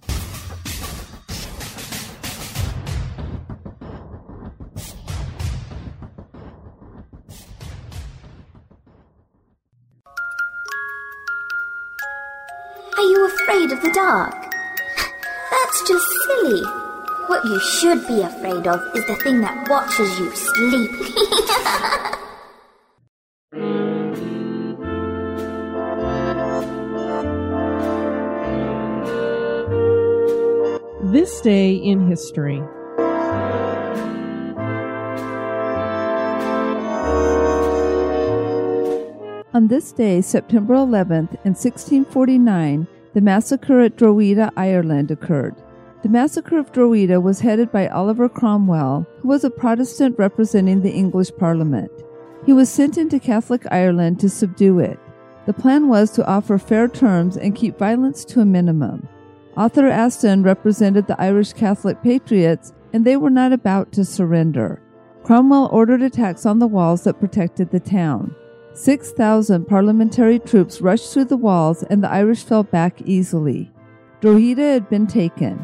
Are 12.98 13.10
you 13.10 13.26
afraid 13.26 13.72
of 13.72 13.82
the 13.82 13.92
dark? 13.94 14.34
That's 15.52 15.88
just 15.88 16.06
silly. 16.26 16.64
What 17.28 17.46
you 17.46 17.60
should 17.60 18.08
be 18.08 18.22
afraid 18.22 18.68
of 18.68 18.82
is 18.96 19.06
the 19.08 19.16
thing 19.24 19.42
that 19.42 19.70
watches 19.70 20.20
you 20.20 20.32
sleep. 20.36 20.92
This 31.14 31.42
day 31.42 31.76
in 31.76 32.08
history. 32.08 32.58
On 39.54 39.68
this 39.68 39.92
day, 39.92 40.22
September 40.22 40.74
11th, 40.74 41.36
in 41.46 41.54
1649, 41.54 42.88
the 43.14 43.22
massacre 43.22 43.82
at 43.82 43.96
Drogheda, 43.96 44.52
Ireland 44.58 45.12
occurred. 45.12 45.54
The 46.02 46.10
massacre 46.10 46.58
of 46.58 46.72
Drogheda 46.72 47.22
was 47.22 47.42
headed 47.42 47.72
by 47.72 47.90
Oliver 47.90 48.28
Cromwell, 48.28 49.06
who 49.20 49.28
was 49.28 49.44
a 49.44 49.52
Protestant 49.52 50.18
representing 50.18 50.82
the 50.82 50.94
English 50.94 51.30
Parliament. 51.38 51.92
He 52.48 52.54
was 52.54 52.70
sent 52.70 52.98
into 52.98 53.20
Catholic 53.20 53.72
Ireland 53.72 54.20
to 54.22 54.30
subdue 54.30 54.80
it. 54.80 55.00
The 55.46 55.54
plan 55.54 55.90
was 55.90 56.10
to 56.14 56.26
offer 56.26 56.58
fair 56.58 56.88
terms 56.88 57.38
and 57.38 57.54
keep 57.54 57.78
violence 57.78 58.26
to 58.26 58.40
a 58.40 58.46
minimum. 58.46 59.08
Arthur 59.56 59.88
Aston 59.88 60.42
represented 60.42 61.06
the 61.06 61.22
Irish 61.22 61.54
Catholic 61.54 62.02
patriots, 62.02 62.74
and 62.92 63.06
they 63.06 63.18
were 63.18 63.30
not 63.30 63.54
about 63.54 63.92
to 63.92 64.04
surrender. 64.04 64.82
Cromwell 65.24 65.70
ordered 65.72 66.02
attacks 66.02 66.46
on 66.46 66.60
the 66.60 66.68
walls 66.68 67.04
that 67.04 67.20
protected 67.20 67.70
the 67.70 67.80
town. 67.80 68.36
6,000 68.74 69.66
parliamentary 69.68 70.40
troops 70.40 70.82
rushed 70.82 71.14
through 71.14 71.26
the 71.26 71.38
walls, 71.38 71.84
and 71.84 72.04
the 72.04 72.10
Irish 72.10 72.44
fell 72.44 72.64
back 72.64 73.02
easily. 73.04 73.72
Drogheda 74.22 74.64
had 74.64 74.90
been 74.90 75.06
taken. 75.06 75.58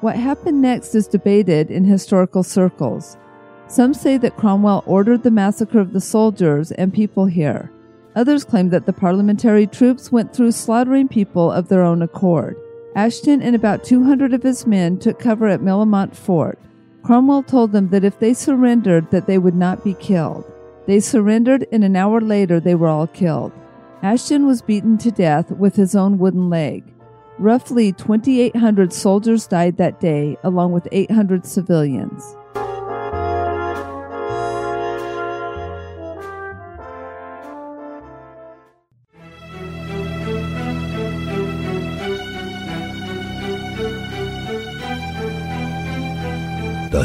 What 0.00 0.16
happened 0.16 0.62
next 0.62 0.94
is 0.94 1.08
debated 1.08 1.70
in 1.70 1.84
historical 1.84 2.44
circles. 2.44 3.16
Some 3.66 3.94
say 3.94 4.18
that 4.18 4.36
Cromwell 4.36 4.84
ordered 4.86 5.24
the 5.24 5.30
massacre 5.30 5.80
of 5.80 5.92
the 5.92 6.00
soldiers 6.00 6.70
and 6.72 6.94
people 6.94 7.26
here. 7.26 7.72
Others 8.14 8.44
claim 8.44 8.68
that 8.68 8.86
the 8.86 8.92
parliamentary 8.92 9.66
troops 9.66 10.12
went 10.12 10.32
through 10.34 10.52
slaughtering 10.52 11.08
people 11.08 11.50
of 11.50 11.68
their 11.68 11.82
own 11.82 12.02
accord. 12.02 12.56
Aston 12.94 13.40
and 13.40 13.56
about 13.56 13.84
200 13.84 14.34
of 14.34 14.42
his 14.42 14.66
men 14.66 14.98
took 14.98 15.18
cover 15.18 15.48
at 15.48 15.60
Millmount 15.60 16.14
Fort. 16.14 16.58
Cromwell 17.02 17.42
told 17.42 17.72
them 17.72 17.88
that 17.88 18.04
if 18.04 18.18
they 18.18 18.34
surrendered 18.34 19.10
that 19.10 19.26
they 19.26 19.38
would 19.38 19.54
not 19.54 19.82
be 19.82 19.94
killed. 19.94 20.44
They 20.86 21.00
surrendered 21.00 21.66
and 21.72 21.84
an 21.84 21.96
hour 21.96 22.20
later 22.20 22.60
they 22.60 22.74
were 22.74 22.88
all 22.88 23.06
killed. 23.06 23.52
Ashton 24.02 24.46
was 24.46 24.62
beaten 24.62 24.98
to 24.98 25.10
death 25.10 25.50
with 25.50 25.76
his 25.76 25.94
own 25.94 26.18
wooden 26.18 26.50
leg. 26.50 26.84
Roughly 27.38 27.92
2,800 27.92 28.92
soldiers 28.92 29.46
died 29.46 29.76
that 29.78 30.00
day, 30.00 30.36
along 30.44 30.72
with 30.72 30.86
800 30.92 31.46
civilians. 31.46 32.36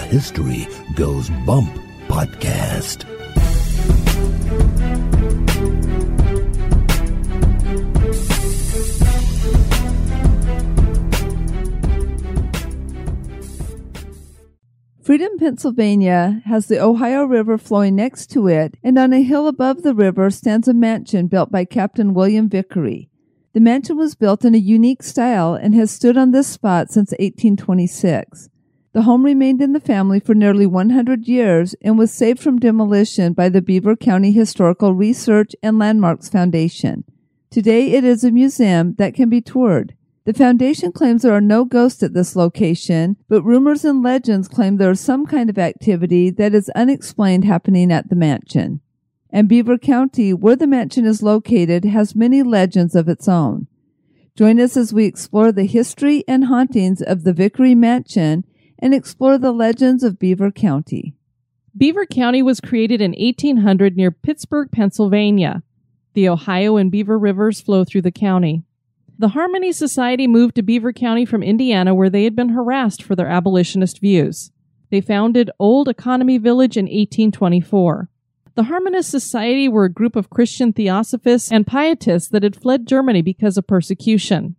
History 0.07 0.65
Goes 0.95 1.29
Bump 1.45 1.69
podcast. 2.07 3.03
Freedom, 15.03 15.37
Pennsylvania 15.37 16.41
has 16.45 16.67
the 16.67 16.81
Ohio 16.81 17.25
River 17.25 17.57
flowing 17.57 17.97
next 17.97 18.27
to 18.27 18.47
it, 18.47 18.75
and 18.81 18.97
on 18.97 19.11
a 19.11 19.21
hill 19.21 19.49
above 19.49 19.83
the 19.83 19.93
river 19.93 20.29
stands 20.29 20.69
a 20.69 20.73
mansion 20.73 21.27
built 21.27 21.51
by 21.51 21.65
Captain 21.65 22.13
William 22.13 22.47
Vickery. 22.47 23.09
The 23.51 23.59
mansion 23.59 23.97
was 23.97 24.15
built 24.15 24.45
in 24.45 24.55
a 24.55 24.57
unique 24.57 25.03
style 25.03 25.53
and 25.53 25.75
has 25.75 25.91
stood 25.91 26.15
on 26.15 26.31
this 26.31 26.47
spot 26.47 26.91
since 26.91 27.11
1826. 27.11 28.47
The 28.93 29.03
home 29.03 29.25
remained 29.25 29.61
in 29.61 29.73
the 29.73 29.79
family 29.79 30.19
for 30.19 30.33
nearly 30.33 30.65
100 30.65 31.27
years 31.27 31.75
and 31.81 31.97
was 31.97 32.11
saved 32.11 32.39
from 32.39 32.57
demolition 32.57 33.33
by 33.33 33.49
the 33.49 33.61
Beaver 33.61 33.95
County 33.95 34.31
Historical 34.31 34.93
Research 34.93 35.55
and 35.61 35.77
Landmarks 35.77 36.29
Foundation. 36.29 37.03
Today 37.51 37.91
it 37.91 38.03
is 38.03 38.23
a 38.23 38.31
museum 38.31 38.95
that 38.95 39.13
can 39.13 39.29
be 39.29 39.41
toured. 39.41 39.93
The 40.25 40.33
foundation 40.33 40.91
claims 40.91 41.21
there 41.21 41.33
are 41.33 41.41
no 41.41 41.63
ghosts 41.63 42.03
at 42.03 42.13
this 42.13 42.35
location, 42.35 43.15
but 43.29 43.43
rumors 43.43 43.85
and 43.85 44.03
legends 44.03 44.47
claim 44.47 44.77
there 44.77 44.91
is 44.91 44.99
some 44.99 45.25
kind 45.25 45.49
of 45.49 45.57
activity 45.57 46.29
that 46.31 46.53
is 46.53 46.69
unexplained 46.75 47.45
happening 47.45 47.91
at 47.91 48.09
the 48.09 48.15
mansion. 48.15 48.81
And 49.29 49.47
Beaver 49.47 49.77
County, 49.77 50.33
where 50.33 50.55
the 50.55 50.67
mansion 50.67 51.05
is 51.05 51.21
located, 51.23 51.85
has 51.85 52.15
many 52.15 52.43
legends 52.43 52.95
of 52.95 53.07
its 53.07 53.27
own. 53.27 53.67
Join 54.35 54.59
us 54.59 54.75
as 54.75 54.93
we 54.93 55.05
explore 55.05 55.51
the 55.51 55.65
history 55.65 56.23
and 56.27 56.45
hauntings 56.45 57.01
of 57.01 57.23
the 57.23 57.33
Vickery 57.33 57.73
Mansion 57.73 58.43
and 58.79 58.93
explore 58.93 59.37
the 59.37 59.51
legends 59.51 60.03
of 60.03 60.19
Beaver 60.19 60.51
County. 60.51 61.13
Beaver 61.75 62.05
County 62.05 62.41
was 62.41 62.59
created 62.59 63.01
in 63.01 63.11
1800 63.11 63.95
near 63.95 64.11
Pittsburgh, 64.11 64.69
Pennsylvania. 64.71 65.63
The 66.13 66.29
Ohio 66.29 66.77
and 66.77 66.91
Beaver 66.91 67.19
Rivers 67.19 67.61
flow 67.61 67.83
through 67.83 68.01
the 68.01 68.11
county. 68.11 68.63
The 69.19 69.29
Harmony 69.29 69.71
Society 69.71 70.27
moved 70.27 70.55
to 70.55 70.63
Beaver 70.63 70.93
County 70.93 71.25
from 71.25 71.43
Indiana 71.43 71.93
where 71.93 72.09
they 72.09 72.23
had 72.23 72.35
been 72.35 72.49
harassed 72.49 73.03
for 73.03 73.15
their 73.15 73.27
abolitionist 73.27 73.99
views. 73.99 74.51
They 74.89 75.01
founded 75.01 75.51
Old 75.59 75.87
Economy 75.87 76.37
Village 76.37 76.77
in 76.77 76.85
1824. 76.85 78.09
The 78.55 78.63
Harmonist 78.63 79.11
Society 79.11 79.67
were 79.67 79.85
a 79.85 79.91
group 79.91 80.15
of 80.15 80.31
Christian 80.31 80.73
theosophists 80.73 81.51
and 81.51 81.67
pietists 81.67 82.29
that 82.29 82.41
had 82.41 82.55
fled 82.55 82.87
Germany 82.87 83.21
because 83.21 83.57
of 83.57 83.67
persecution. 83.67 84.55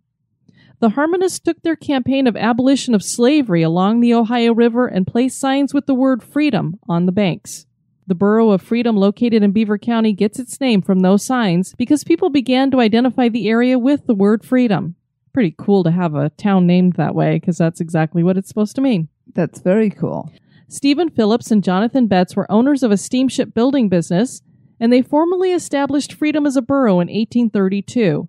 The 0.81 0.91
Harmonists 0.91 1.39
took 1.39 1.61
their 1.61 1.75
campaign 1.75 2.25
of 2.25 2.37
abolition 2.37 2.95
of 2.95 3.03
slavery 3.03 3.61
along 3.61 3.99
the 3.99 4.13
Ohio 4.13 4.53
River 4.53 4.87
and 4.87 5.05
placed 5.05 5.37
signs 5.37 5.73
with 5.73 5.87
the 5.87 5.93
word 5.93 6.23
freedom 6.23 6.79
on 6.87 7.05
the 7.05 7.11
banks. 7.11 7.65
The 8.07 8.15
borough 8.15 8.51
of 8.51 8.61
Freedom, 8.61 8.95
located 8.95 9.43
in 9.43 9.51
Beaver 9.51 9.77
County, 9.77 10.13
gets 10.13 10.39
its 10.39 10.59
name 10.61 10.81
from 10.81 11.01
those 11.01 11.25
signs 11.25 11.75
because 11.77 12.05
people 12.05 12.29
began 12.29 12.71
to 12.71 12.79
identify 12.79 13.27
the 13.27 13.49
area 13.49 13.77
with 13.77 14.07
the 14.07 14.15
word 14.15 14.45
freedom. 14.45 14.95
pretty 15.33 15.53
cool 15.57 15.83
to 15.83 15.91
have 15.91 16.15
a 16.15 16.29
town 16.31 16.65
named 16.65 16.93
that 16.93 17.13
way 17.13 17.35
because 17.35 17.57
that's 17.57 17.79
exactly 17.79 18.23
what 18.23 18.35
it's 18.35 18.47
supposed 18.47 18.75
to 18.75 18.81
mean. 18.81 19.09
That's 19.35 19.59
very 19.59 19.89
cool. 19.89 20.31
Stephen 20.67 21.09
Phillips 21.09 21.51
and 21.51 21.63
Jonathan 21.63 22.07
Betts 22.07 22.35
were 22.35 22.51
owners 22.51 22.83
of 22.83 22.91
a 22.91 22.97
steamship 22.97 23.53
building 23.53 23.89
business, 23.89 24.41
and 24.79 24.91
they 24.91 25.01
formally 25.01 25.51
established 25.51 26.13
Freedom 26.13 26.47
as 26.47 26.55
a 26.55 26.61
borough 26.61 26.99
in 26.99 27.09
1832. 27.09 28.27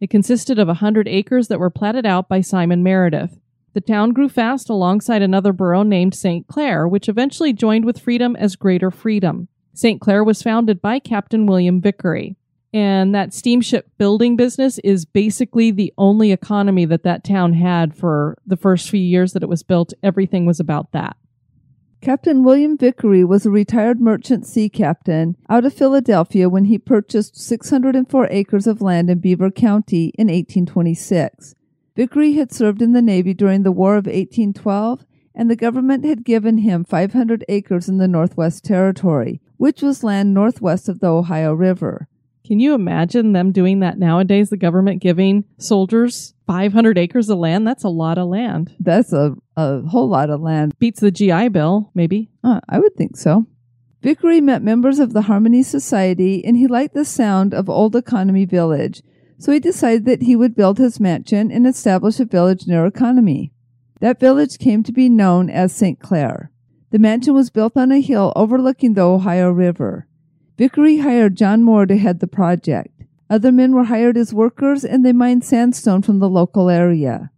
It 0.00 0.10
consisted 0.10 0.58
of 0.58 0.68
a 0.68 0.78
100 0.78 1.08
acres 1.08 1.48
that 1.48 1.58
were 1.58 1.70
platted 1.70 2.06
out 2.06 2.28
by 2.28 2.40
Simon 2.40 2.82
Meredith. 2.82 3.38
The 3.74 3.80
town 3.80 4.12
grew 4.12 4.28
fast 4.28 4.68
alongside 4.68 5.22
another 5.22 5.52
borough 5.52 5.82
named 5.82 6.14
St. 6.14 6.46
Clair, 6.46 6.86
which 6.88 7.08
eventually 7.08 7.52
joined 7.52 7.84
with 7.84 8.00
Freedom 8.00 8.34
as 8.36 8.56
Greater 8.56 8.90
Freedom. 8.90 9.48
St. 9.74 10.00
Clair 10.00 10.24
was 10.24 10.42
founded 10.42 10.80
by 10.80 10.98
Captain 10.98 11.46
William 11.46 11.80
Vickery. 11.80 12.36
And 12.72 13.14
that 13.14 13.32
steamship 13.32 13.88
building 13.96 14.36
business 14.36 14.78
is 14.80 15.04
basically 15.04 15.70
the 15.70 15.92
only 15.96 16.32
economy 16.32 16.84
that 16.84 17.02
that 17.04 17.24
town 17.24 17.54
had 17.54 17.96
for 17.96 18.36
the 18.46 18.56
first 18.56 18.90
few 18.90 19.00
years 19.00 19.32
that 19.32 19.42
it 19.42 19.48
was 19.48 19.62
built. 19.62 19.94
Everything 20.02 20.44
was 20.44 20.60
about 20.60 20.92
that. 20.92 21.16
Captain 22.00 22.44
William 22.44 22.78
Vickery 22.78 23.24
was 23.24 23.44
a 23.44 23.50
retired 23.50 24.00
merchant 24.00 24.46
sea 24.46 24.68
captain 24.68 25.36
out 25.48 25.64
of 25.64 25.74
Philadelphia 25.74 26.48
when 26.48 26.66
he 26.66 26.78
purchased 26.78 27.36
604 27.36 28.28
acres 28.30 28.68
of 28.68 28.80
land 28.80 29.10
in 29.10 29.18
Beaver 29.18 29.50
County 29.50 30.12
in 30.16 30.28
1826. 30.28 31.56
Vickery 31.96 32.34
had 32.34 32.52
served 32.52 32.82
in 32.82 32.92
the 32.92 33.02
Navy 33.02 33.34
during 33.34 33.64
the 33.64 33.72
War 33.72 33.96
of 33.96 34.06
1812, 34.06 35.04
and 35.34 35.50
the 35.50 35.56
government 35.56 36.04
had 36.04 36.24
given 36.24 36.58
him 36.58 36.84
500 36.84 37.44
acres 37.48 37.88
in 37.88 37.98
the 37.98 38.06
Northwest 38.06 38.64
Territory, 38.64 39.40
which 39.56 39.82
was 39.82 40.04
land 40.04 40.32
northwest 40.32 40.88
of 40.88 41.00
the 41.00 41.08
Ohio 41.08 41.52
River. 41.52 42.06
Can 42.48 42.60
you 42.60 42.72
imagine 42.72 43.34
them 43.34 43.52
doing 43.52 43.80
that 43.80 43.98
nowadays? 43.98 44.48
The 44.48 44.56
government 44.56 45.02
giving 45.02 45.44
soldiers 45.58 46.32
500 46.46 46.96
acres 46.96 47.28
of 47.28 47.36
land? 47.36 47.66
That's 47.66 47.84
a 47.84 47.90
lot 47.90 48.16
of 48.16 48.28
land. 48.28 48.74
That's 48.80 49.12
a, 49.12 49.34
a 49.54 49.82
whole 49.82 50.08
lot 50.08 50.30
of 50.30 50.40
land. 50.40 50.72
Beats 50.78 51.00
the 51.00 51.10
GI 51.10 51.50
Bill, 51.50 51.90
maybe. 51.94 52.30
Uh, 52.42 52.60
I 52.66 52.78
would 52.78 52.96
think 52.96 53.18
so. 53.18 53.46
Vickery 54.00 54.40
met 54.40 54.62
members 54.62 54.98
of 54.98 55.12
the 55.12 55.22
Harmony 55.22 55.62
Society 55.62 56.42
and 56.42 56.56
he 56.56 56.66
liked 56.66 56.94
the 56.94 57.04
sound 57.04 57.52
of 57.52 57.68
Old 57.68 57.94
Economy 57.94 58.46
Village, 58.46 59.02
so 59.36 59.52
he 59.52 59.60
decided 59.60 60.06
that 60.06 60.22
he 60.22 60.34
would 60.34 60.56
build 60.56 60.78
his 60.78 60.98
mansion 60.98 61.50
and 61.50 61.66
establish 61.66 62.18
a 62.18 62.24
village 62.24 62.66
near 62.66 62.86
Economy. 62.86 63.52
That 64.00 64.20
village 64.20 64.58
came 64.58 64.82
to 64.84 64.92
be 64.92 65.10
known 65.10 65.50
as 65.50 65.74
St. 65.74 66.00
Clair. 66.00 66.50
The 66.92 66.98
mansion 66.98 67.34
was 67.34 67.50
built 67.50 67.76
on 67.76 67.92
a 67.92 68.00
hill 68.00 68.32
overlooking 68.34 68.94
the 68.94 69.02
Ohio 69.02 69.50
River. 69.50 70.07
Vickery 70.58 70.98
hired 70.98 71.36
John 71.36 71.62
Moore 71.62 71.86
to 71.86 71.96
head 71.96 72.18
the 72.18 72.26
project. 72.26 73.04
Other 73.30 73.52
men 73.52 73.76
were 73.76 73.84
hired 73.84 74.16
as 74.16 74.34
workers 74.34 74.84
and 74.84 75.06
they 75.06 75.12
mined 75.12 75.44
sandstone 75.44 76.02
from 76.02 76.18
the 76.18 76.28
local 76.28 76.68
area. 76.68 77.30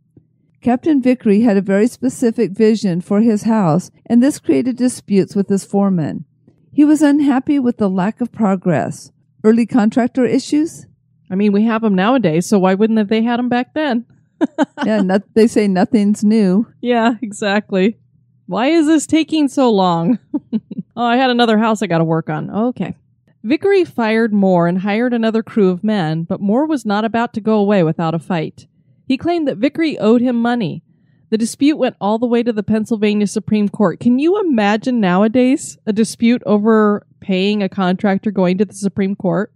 Captain 0.63 1.03
Vickery 1.03 1.43
had 1.43 1.59
a 1.59 1.63
very 1.63 1.87
specific 1.87 2.53
vision 2.53 3.03
for 3.03 3.21
his 3.21 3.43
house, 3.43 3.91
and 4.07 4.23
this 4.23 4.39
created 4.39 4.77
disputes 4.77 5.35
with 5.37 5.49
his 5.49 5.65
foreman. 5.65 6.25
He 6.73 6.85
was 6.85 7.03
unhappy 7.03 7.59
with 7.59 7.77
the 7.77 7.91
lack 7.91 8.23
of 8.23 8.33
progress. 8.33 9.13
Early 9.45 9.67
contractor 9.67 10.25
issues? 10.25 10.87
I 11.31 11.35
mean, 11.35 11.53
we 11.53 11.65
have 11.65 11.83
them 11.83 11.95
nowadays, 11.95 12.47
so 12.47 12.59
why 12.59 12.75
wouldn't 12.75 12.99
have 12.99 13.09
they 13.09 13.23
had 13.23 13.39
them 13.39 13.49
back 13.49 13.75
then? 13.75 14.07
yeah, 14.85 15.01
not, 15.01 15.23
they 15.35 15.47
say 15.47 15.69
nothing's 15.69 16.25
new. 16.25 16.67
Yeah, 16.81 17.15
exactly. 17.23 17.99
Why 18.47 18.69
is 18.69 18.87
this 18.87 19.07
taking 19.07 19.49
so 19.49 19.71
long? 19.71 20.19
oh, 20.97 21.05
I 21.05 21.17
had 21.17 21.31
another 21.31 21.59
house 21.59 21.83
I 21.83 21.87
got 21.87 21.99
to 21.99 22.05
work 22.05 22.29
on. 22.29 22.51
Okay. 22.51 22.97
Vickery 23.43 23.85
fired 23.85 24.35
Moore 24.35 24.67
and 24.67 24.81
hired 24.81 25.15
another 25.15 25.43
crew 25.43 25.71
of 25.71 25.83
men, 25.83 26.25
but 26.25 26.41
Moore 26.41 26.67
was 26.67 26.85
not 26.85 27.07
about 27.07 27.33
to 27.35 27.41
go 27.41 27.57
away 27.57 27.83
without 27.83 28.15
a 28.15 28.19
fight. 28.19 28.67
He 29.07 29.17
claimed 29.17 29.49
that 29.49 29.57
Vickery 29.57 29.99
owed 29.99 30.21
him 30.21 30.37
money. 30.37 30.83
The 31.31 31.39
dispute 31.39 31.79
went 31.79 31.97
all 32.01 32.19
the 32.19 32.27
way 32.27 32.43
to 32.43 32.53
the 32.53 32.63
Pennsylvania 32.63 33.27
Supreme 33.27 33.69
Court. 33.69 33.99
Can 33.99 34.19
you 34.19 34.39
imagine 34.41 35.01
nowadays 35.01 35.79
a 35.87 35.93
dispute 35.93 36.43
over 36.45 37.07
paying 37.21 37.63
a 37.63 37.69
contractor 37.69 38.31
going 38.31 38.59
to 38.59 38.65
the 38.65 38.75
Supreme 38.75 39.17
Court? 39.17 39.53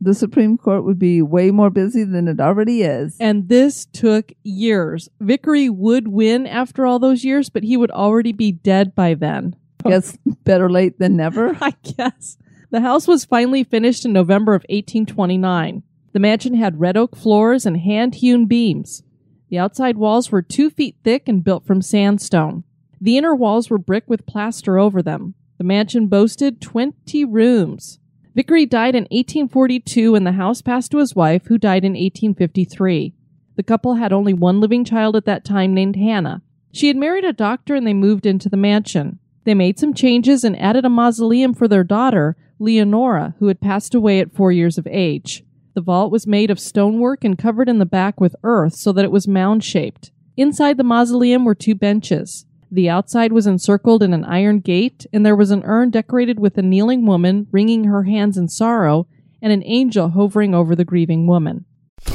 The 0.00 0.14
Supreme 0.14 0.56
Court 0.56 0.84
would 0.84 0.98
be 0.98 1.20
way 1.22 1.50
more 1.50 1.70
busy 1.70 2.04
than 2.04 2.28
it 2.28 2.40
already 2.40 2.82
is. 2.82 3.16
And 3.18 3.48
this 3.48 3.86
took 3.86 4.32
years. 4.44 5.08
Vickery 5.20 5.68
would 5.68 6.08
win 6.08 6.46
after 6.46 6.86
all 6.86 6.98
those 6.98 7.24
years, 7.24 7.50
but 7.50 7.64
he 7.64 7.76
would 7.76 7.90
already 7.90 8.32
be 8.32 8.52
dead 8.52 8.94
by 8.94 9.14
then. 9.14 9.56
Guess 9.84 10.18
better 10.44 10.70
late 10.70 10.98
than 10.98 11.16
never. 11.16 11.56
I 11.60 11.74
guess. 11.82 12.38
The 12.70 12.80
house 12.80 13.06
was 13.06 13.24
finally 13.24 13.62
finished 13.62 14.04
in 14.04 14.12
November 14.12 14.54
of 14.54 14.62
1829. 14.68 15.82
The 16.12 16.18
mansion 16.18 16.54
had 16.54 16.80
red 16.80 16.96
oak 16.96 17.14
floors 17.14 17.64
and 17.64 17.76
hand 17.76 18.16
hewn 18.16 18.46
beams. 18.46 19.02
The 19.50 19.58
outside 19.58 19.96
walls 19.96 20.32
were 20.32 20.42
two 20.42 20.70
feet 20.70 20.96
thick 21.04 21.28
and 21.28 21.44
built 21.44 21.66
from 21.66 21.80
sandstone. 21.80 22.64
The 23.00 23.16
inner 23.16 23.34
walls 23.34 23.70
were 23.70 23.78
brick 23.78 24.04
with 24.08 24.26
plaster 24.26 24.78
over 24.78 25.02
them. 25.02 25.34
The 25.58 25.64
mansion 25.64 26.08
boasted 26.08 26.60
20 26.60 27.24
rooms. 27.24 27.98
Vickery 28.34 28.66
died 28.66 28.94
in 28.94 29.04
1842 29.04 30.14
and 30.14 30.26
the 30.26 30.32
house 30.32 30.60
passed 30.60 30.90
to 30.90 30.98
his 30.98 31.14
wife, 31.14 31.46
who 31.46 31.58
died 31.58 31.84
in 31.84 31.92
1853. 31.92 33.14
The 33.54 33.62
couple 33.62 33.94
had 33.94 34.12
only 34.12 34.34
one 34.34 34.60
living 34.60 34.84
child 34.84 35.16
at 35.16 35.24
that 35.24 35.44
time 35.44 35.72
named 35.72 35.96
Hannah. 35.96 36.42
She 36.72 36.88
had 36.88 36.96
married 36.96 37.24
a 37.24 37.32
doctor 37.32 37.74
and 37.74 37.86
they 37.86 37.94
moved 37.94 38.26
into 38.26 38.50
the 38.50 38.56
mansion. 38.56 39.18
They 39.44 39.54
made 39.54 39.78
some 39.78 39.94
changes 39.94 40.44
and 40.44 40.58
added 40.60 40.84
a 40.84 40.90
mausoleum 40.90 41.54
for 41.54 41.68
their 41.68 41.84
daughter, 41.84 42.36
Leonora, 42.58 43.34
who 43.38 43.48
had 43.48 43.60
passed 43.60 43.94
away 43.94 44.20
at 44.20 44.34
four 44.34 44.50
years 44.50 44.78
of 44.78 44.86
age. 44.86 45.44
The 45.74 45.82
vault 45.82 46.10
was 46.10 46.26
made 46.26 46.50
of 46.50 46.58
stonework 46.58 47.22
and 47.22 47.36
covered 47.36 47.68
in 47.68 47.78
the 47.78 47.86
back 47.86 48.20
with 48.20 48.34
earth 48.42 48.74
so 48.74 48.92
that 48.92 49.04
it 49.04 49.10
was 49.10 49.28
mound 49.28 49.62
shaped. 49.62 50.10
Inside 50.36 50.76
the 50.76 50.84
mausoleum 50.84 51.44
were 51.44 51.54
two 51.54 51.74
benches. 51.74 52.46
The 52.70 52.88
outside 52.88 53.32
was 53.32 53.46
encircled 53.46 54.02
in 54.02 54.12
an 54.12 54.24
iron 54.24 54.60
gate, 54.60 55.06
and 55.12 55.24
there 55.24 55.36
was 55.36 55.50
an 55.50 55.62
urn 55.64 55.90
decorated 55.90 56.40
with 56.40 56.58
a 56.58 56.62
kneeling 56.62 57.06
woman 57.06 57.46
wringing 57.52 57.84
her 57.84 58.04
hands 58.04 58.36
in 58.36 58.48
sorrow 58.48 59.06
and 59.40 59.52
an 59.52 59.62
angel 59.64 60.08
hovering 60.10 60.54
over 60.54 60.74
the 60.74 60.84
grieving 60.84 61.26
woman. 61.26 61.64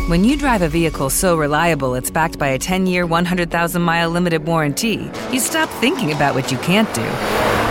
When 0.08 0.24
you 0.24 0.38
drive 0.38 0.62
a 0.62 0.68
vehicle 0.68 1.10
so 1.10 1.38
reliable 1.38 1.96
it's 1.96 2.12
backed 2.12 2.38
by 2.38 2.50
a 2.50 2.60
10 2.60 2.88
year, 2.88 3.06
100,000 3.06 3.82
mile 3.82 4.10
limited 4.10 4.46
warranty, 4.46 5.10
you 5.32 5.40
stop 5.40 5.70
thinking 5.70 6.12
about 6.12 6.36
what 6.36 6.52
you 6.52 6.58
can't 6.60 6.92
do 6.94 7.71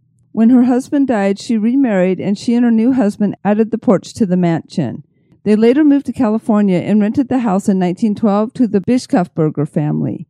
When 0.31 0.49
her 0.49 0.63
husband 0.63 1.07
died, 1.07 1.39
she 1.39 1.57
remarried 1.57 2.19
and 2.19 2.37
she 2.37 2.55
and 2.55 2.63
her 2.63 2.71
new 2.71 2.93
husband 2.93 3.35
added 3.43 3.71
the 3.71 3.77
porch 3.77 4.13
to 4.15 4.25
the 4.25 4.37
mansion. 4.37 5.03
They 5.43 5.55
later 5.55 5.83
moved 5.83 6.05
to 6.05 6.13
California 6.13 6.79
and 6.79 7.01
rented 7.01 7.27
the 7.27 7.39
house 7.39 7.67
in 7.67 7.79
1912 7.79 8.53
to 8.53 8.67
the 8.67 8.79
Bischofberger 8.79 9.67
family. 9.67 10.27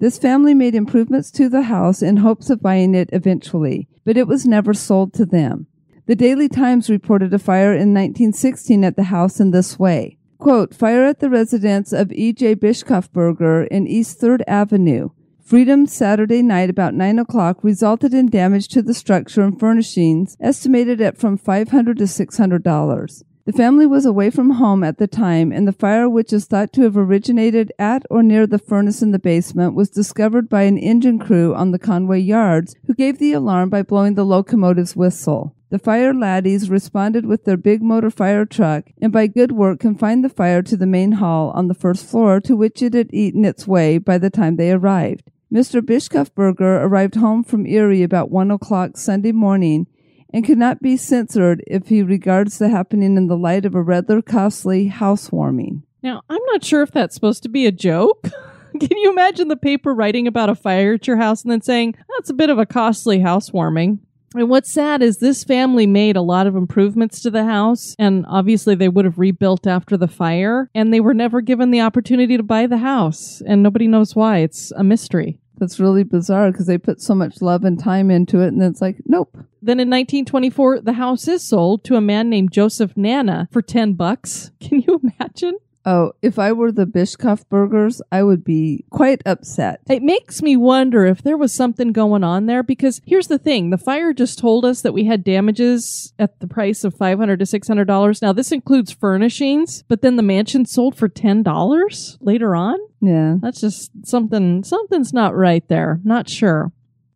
This 0.00 0.18
family 0.18 0.54
made 0.54 0.74
improvements 0.74 1.30
to 1.32 1.48
the 1.48 1.62
house 1.62 2.02
in 2.02 2.18
hopes 2.18 2.50
of 2.50 2.62
buying 2.62 2.94
it 2.94 3.10
eventually, 3.12 3.88
but 4.04 4.16
it 4.16 4.28
was 4.28 4.46
never 4.46 4.74
sold 4.74 5.12
to 5.14 5.26
them. 5.26 5.66
The 6.06 6.16
Daily 6.16 6.48
Times 6.48 6.88
reported 6.88 7.34
a 7.34 7.38
fire 7.38 7.72
in 7.72 7.94
1916 7.94 8.84
at 8.84 8.96
the 8.96 9.04
house 9.04 9.40
in 9.40 9.50
this 9.50 9.78
way. 9.78 10.18
Quote, 10.38 10.72
fire 10.72 11.04
at 11.04 11.18
the 11.18 11.28
residence 11.28 11.92
of 11.92 12.12
E.J. 12.12 12.56
Bischofberger 12.56 13.66
in 13.68 13.88
East 13.88 14.20
3rd 14.20 14.42
Avenue. 14.46 15.10
Freedom 15.48 15.86
Saturday 15.86 16.42
night 16.42 16.68
about 16.68 16.92
9 16.92 17.18
o'clock 17.20 17.64
resulted 17.64 18.12
in 18.12 18.28
damage 18.28 18.68
to 18.68 18.82
the 18.82 18.92
structure 18.92 19.40
and 19.40 19.58
furnishings 19.58 20.36
estimated 20.40 21.00
at 21.00 21.16
from 21.16 21.38
500 21.38 21.96
to 21.96 22.04
$600. 22.04 23.22
The 23.46 23.52
family 23.54 23.86
was 23.86 24.04
away 24.04 24.28
from 24.28 24.50
home 24.50 24.84
at 24.84 24.98
the 24.98 25.06
time, 25.06 25.50
and 25.50 25.66
the 25.66 25.72
fire, 25.72 26.06
which 26.06 26.34
is 26.34 26.44
thought 26.44 26.74
to 26.74 26.82
have 26.82 26.98
originated 26.98 27.72
at 27.78 28.02
or 28.10 28.22
near 28.22 28.46
the 28.46 28.58
furnace 28.58 29.00
in 29.00 29.12
the 29.12 29.18
basement, 29.18 29.74
was 29.74 29.88
discovered 29.88 30.50
by 30.50 30.64
an 30.64 30.76
engine 30.76 31.18
crew 31.18 31.54
on 31.54 31.70
the 31.70 31.78
Conway 31.78 32.20
Yards, 32.20 32.76
who 32.86 32.92
gave 32.92 33.16
the 33.16 33.32
alarm 33.32 33.70
by 33.70 33.82
blowing 33.82 34.16
the 34.16 34.26
locomotive's 34.26 34.96
whistle. 34.96 35.54
The 35.70 35.78
fire 35.78 36.12
laddies 36.12 36.68
responded 36.68 37.24
with 37.24 37.44
their 37.44 37.56
big 37.56 37.82
motor 37.82 38.10
fire 38.10 38.46
truck 38.46 38.84
and 39.02 39.12
by 39.12 39.26
good 39.26 39.52
work 39.52 39.80
confined 39.80 40.24
the 40.24 40.30
fire 40.30 40.62
to 40.62 40.76
the 40.78 40.86
main 40.86 41.12
hall 41.12 41.50
on 41.50 41.68
the 41.68 41.74
first 41.74 42.06
floor 42.06 42.40
to 42.40 42.56
which 42.56 42.82
it 42.82 42.94
had 42.94 43.12
eaten 43.12 43.44
its 43.44 43.66
way 43.66 43.98
by 43.98 44.16
the 44.16 44.30
time 44.30 44.56
they 44.56 44.72
arrived. 44.72 45.27
Mr. 45.52 45.80
Bischofberger 45.80 46.82
arrived 46.82 47.14
home 47.14 47.42
from 47.42 47.66
Erie 47.66 48.02
about 48.02 48.30
one 48.30 48.50
o'clock 48.50 48.96
Sunday 48.96 49.32
morning 49.32 49.86
and 50.32 50.44
cannot 50.44 50.82
be 50.82 50.96
censored 50.96 51.64
if 51.66 51.88
he 51.88 52.02
regards 52.02 52.58
the 52.58 52.68
happening 52.68 53.16
in 53.16 53.28
the 53.28 53.36
light 53.36 53.64
of 53.64 53.74
a 53.74 53.82
rather 53.82 54.20
costly 54.20 54.88
housewarming. 54.88 55.82
Now, 56.02 56.22
I'm 56.28 56.42
not 56.52 56.64
sure 56.64 56.82
if 56.82 56.92
that's 56.92 57.14
supposed 57.14 57.42
to 57.44 57.48
be 57.48 57.66
a 57.66 57.72
joke 57.72 58.28
Can 58.80 58.98
you 58.98 59.10
imagine 59.10 59.48
the 59.48 59.56
paper 59.56 59.94
writing 59.94 60.26
about 60.26 60.50
a 60.50 60.54
fire 60.54 60.94
at 60.94 61.06
your 61.06 61.16
house 61.16 61.42
and 61.42 61.50
then 61.50 61.62
saying, 61.62 61.94
that's 62.16 62.30
a 62.30 62.34
bit 62.34 62.50
of 62.50 62.58
a 62.58 62.66
costly 62.66 63.20
housewarming? 63.20 64.00
And 64.34 64.50
what's 64.50 64.72
sad 64.72 65.02
is 65.02 65.18
this 65.18 65.42
family 65.42 65.86
made 65.86 66.16
a 66.16 66.22
lot 66.22 66.46
of 66.46 66.54
improvements 66.54 67.20
to 67.22 67.30
the 67.30 67.44
house, 67.44 67.94
and 67.98 68.26
obviously 68.28 68.74
they 68.74 68.88
would 68.88 69.04
have 69.04 69.18
rebuilt 69.18 69.66
after 69.66 69.96
the 69.96 70.08
fire, 70.08 70.70
and 70.74 70.92
they 70.92 71.00
were 71.00 71.14
never 71.14 71.40
given 71.40 71.70
the 71.70 71.80
opportunity 71.80 72.36
to 72.36 72.42
buy 72.42 72.66
the 72.66 72.78
house, 72.78 73.40
and 73.46 73.62
nobody 73.62 73.88
knows 73.88 74.14
why. 74.14 74.38
It's 74.38 74.70
a 74.72 74.84
mystery. 74.84 75.40
That's 75.56 75.80
really 75.80 76.04
bizarre 76.04 76.52
because 76.52 76.66
they 76.66 76.78
put 76.78 77.00
so 77.00 77.14
much 77.14 77.42
love 77.42 77.64
and 77.64 77.78
time 77.78 78.10
into 78.10 78.40
it, 78.40 78.48
and 78.48 78.62
it's 78.62 78.82
like, 78.82 78.98
nope. 79.06 79.34
Then 79.62 79.80
in 79.80 79.88
1924, 79.88 80.82
the 80.82 80.92
house 80.92 81.26
is 81.26 81.48
sold 81.48 81.82
to 81.84 81.96
a 81.96 82.00
man 82.00 82.28
named 82.28 82.52
Joseph 82.52 82.96
Nana 82.96 83.48
for 83.50 83.62
10 83.62 83.94
bucks. 83.94 84.52
Can 84.60 84.82
you 84.82 85.00
imagine? 85.02 85.56
Oh, 85.90 86.12
if 86.20 86.38
I 86.38 86.52
were 86.52 86.70
the 86.70 86.84
Bischofbergers, 86.84 88.02
I 88.12 88.22
would 88.22 88.44
be 88.44 88.84
quite 88.90 89.22
upset. 89.24 89.80
It 89.88 90.02
makes 90.02 90.42
me 90.42 90.54
wonder 90.54 91.06
if 91.06 91.22
there 91.22 91.38
was 91.38 91.54
something 91.54 91.92
going 91.92 92.22
on 92.22 92.44
there 92.44 92.62
because 92.62 93.00
here's 93.06 93.28
the 93.28 93.38
thing 93.38 93.70
the 93.70 93.78
fire 93.78 94.12
just 94.12 94.38
told 94.38 94.66
us 94.66 94.82
that 94.82 94.92
we 94.92 95.06
had 95.06 95.24
damages 95.24 96.12
at 96.18 96.40
the 96.40 96.46
price 96.46 96.84
of 96.84 96.94
500 96.94 97.38
to 97.38 97.46
$600. 97.46 98.20
Now, 98.20 98.34
this 98.34 98.52
includes 98.52 98.92
furnishings, 98.92 99.82
but 99.88 100.02
then 100.02 100.16
the 100.16 100.22
mansion 100.22 100.66
sold 100.66 100.94
for 100.94 101.08
$10 101.08 102.18
later 102.20 102.54
on? 102.54 102.78
Yeah. 103.00 103.36
That's 103.40 103.62
just 103.62 103.90
something, 104.04 104.64
something's 104.64 105.14
not 105.14 105.34
right 105.34 105.66
there. 105.68 106.00
Not 106.04 106.28
sure. 106.28 106.70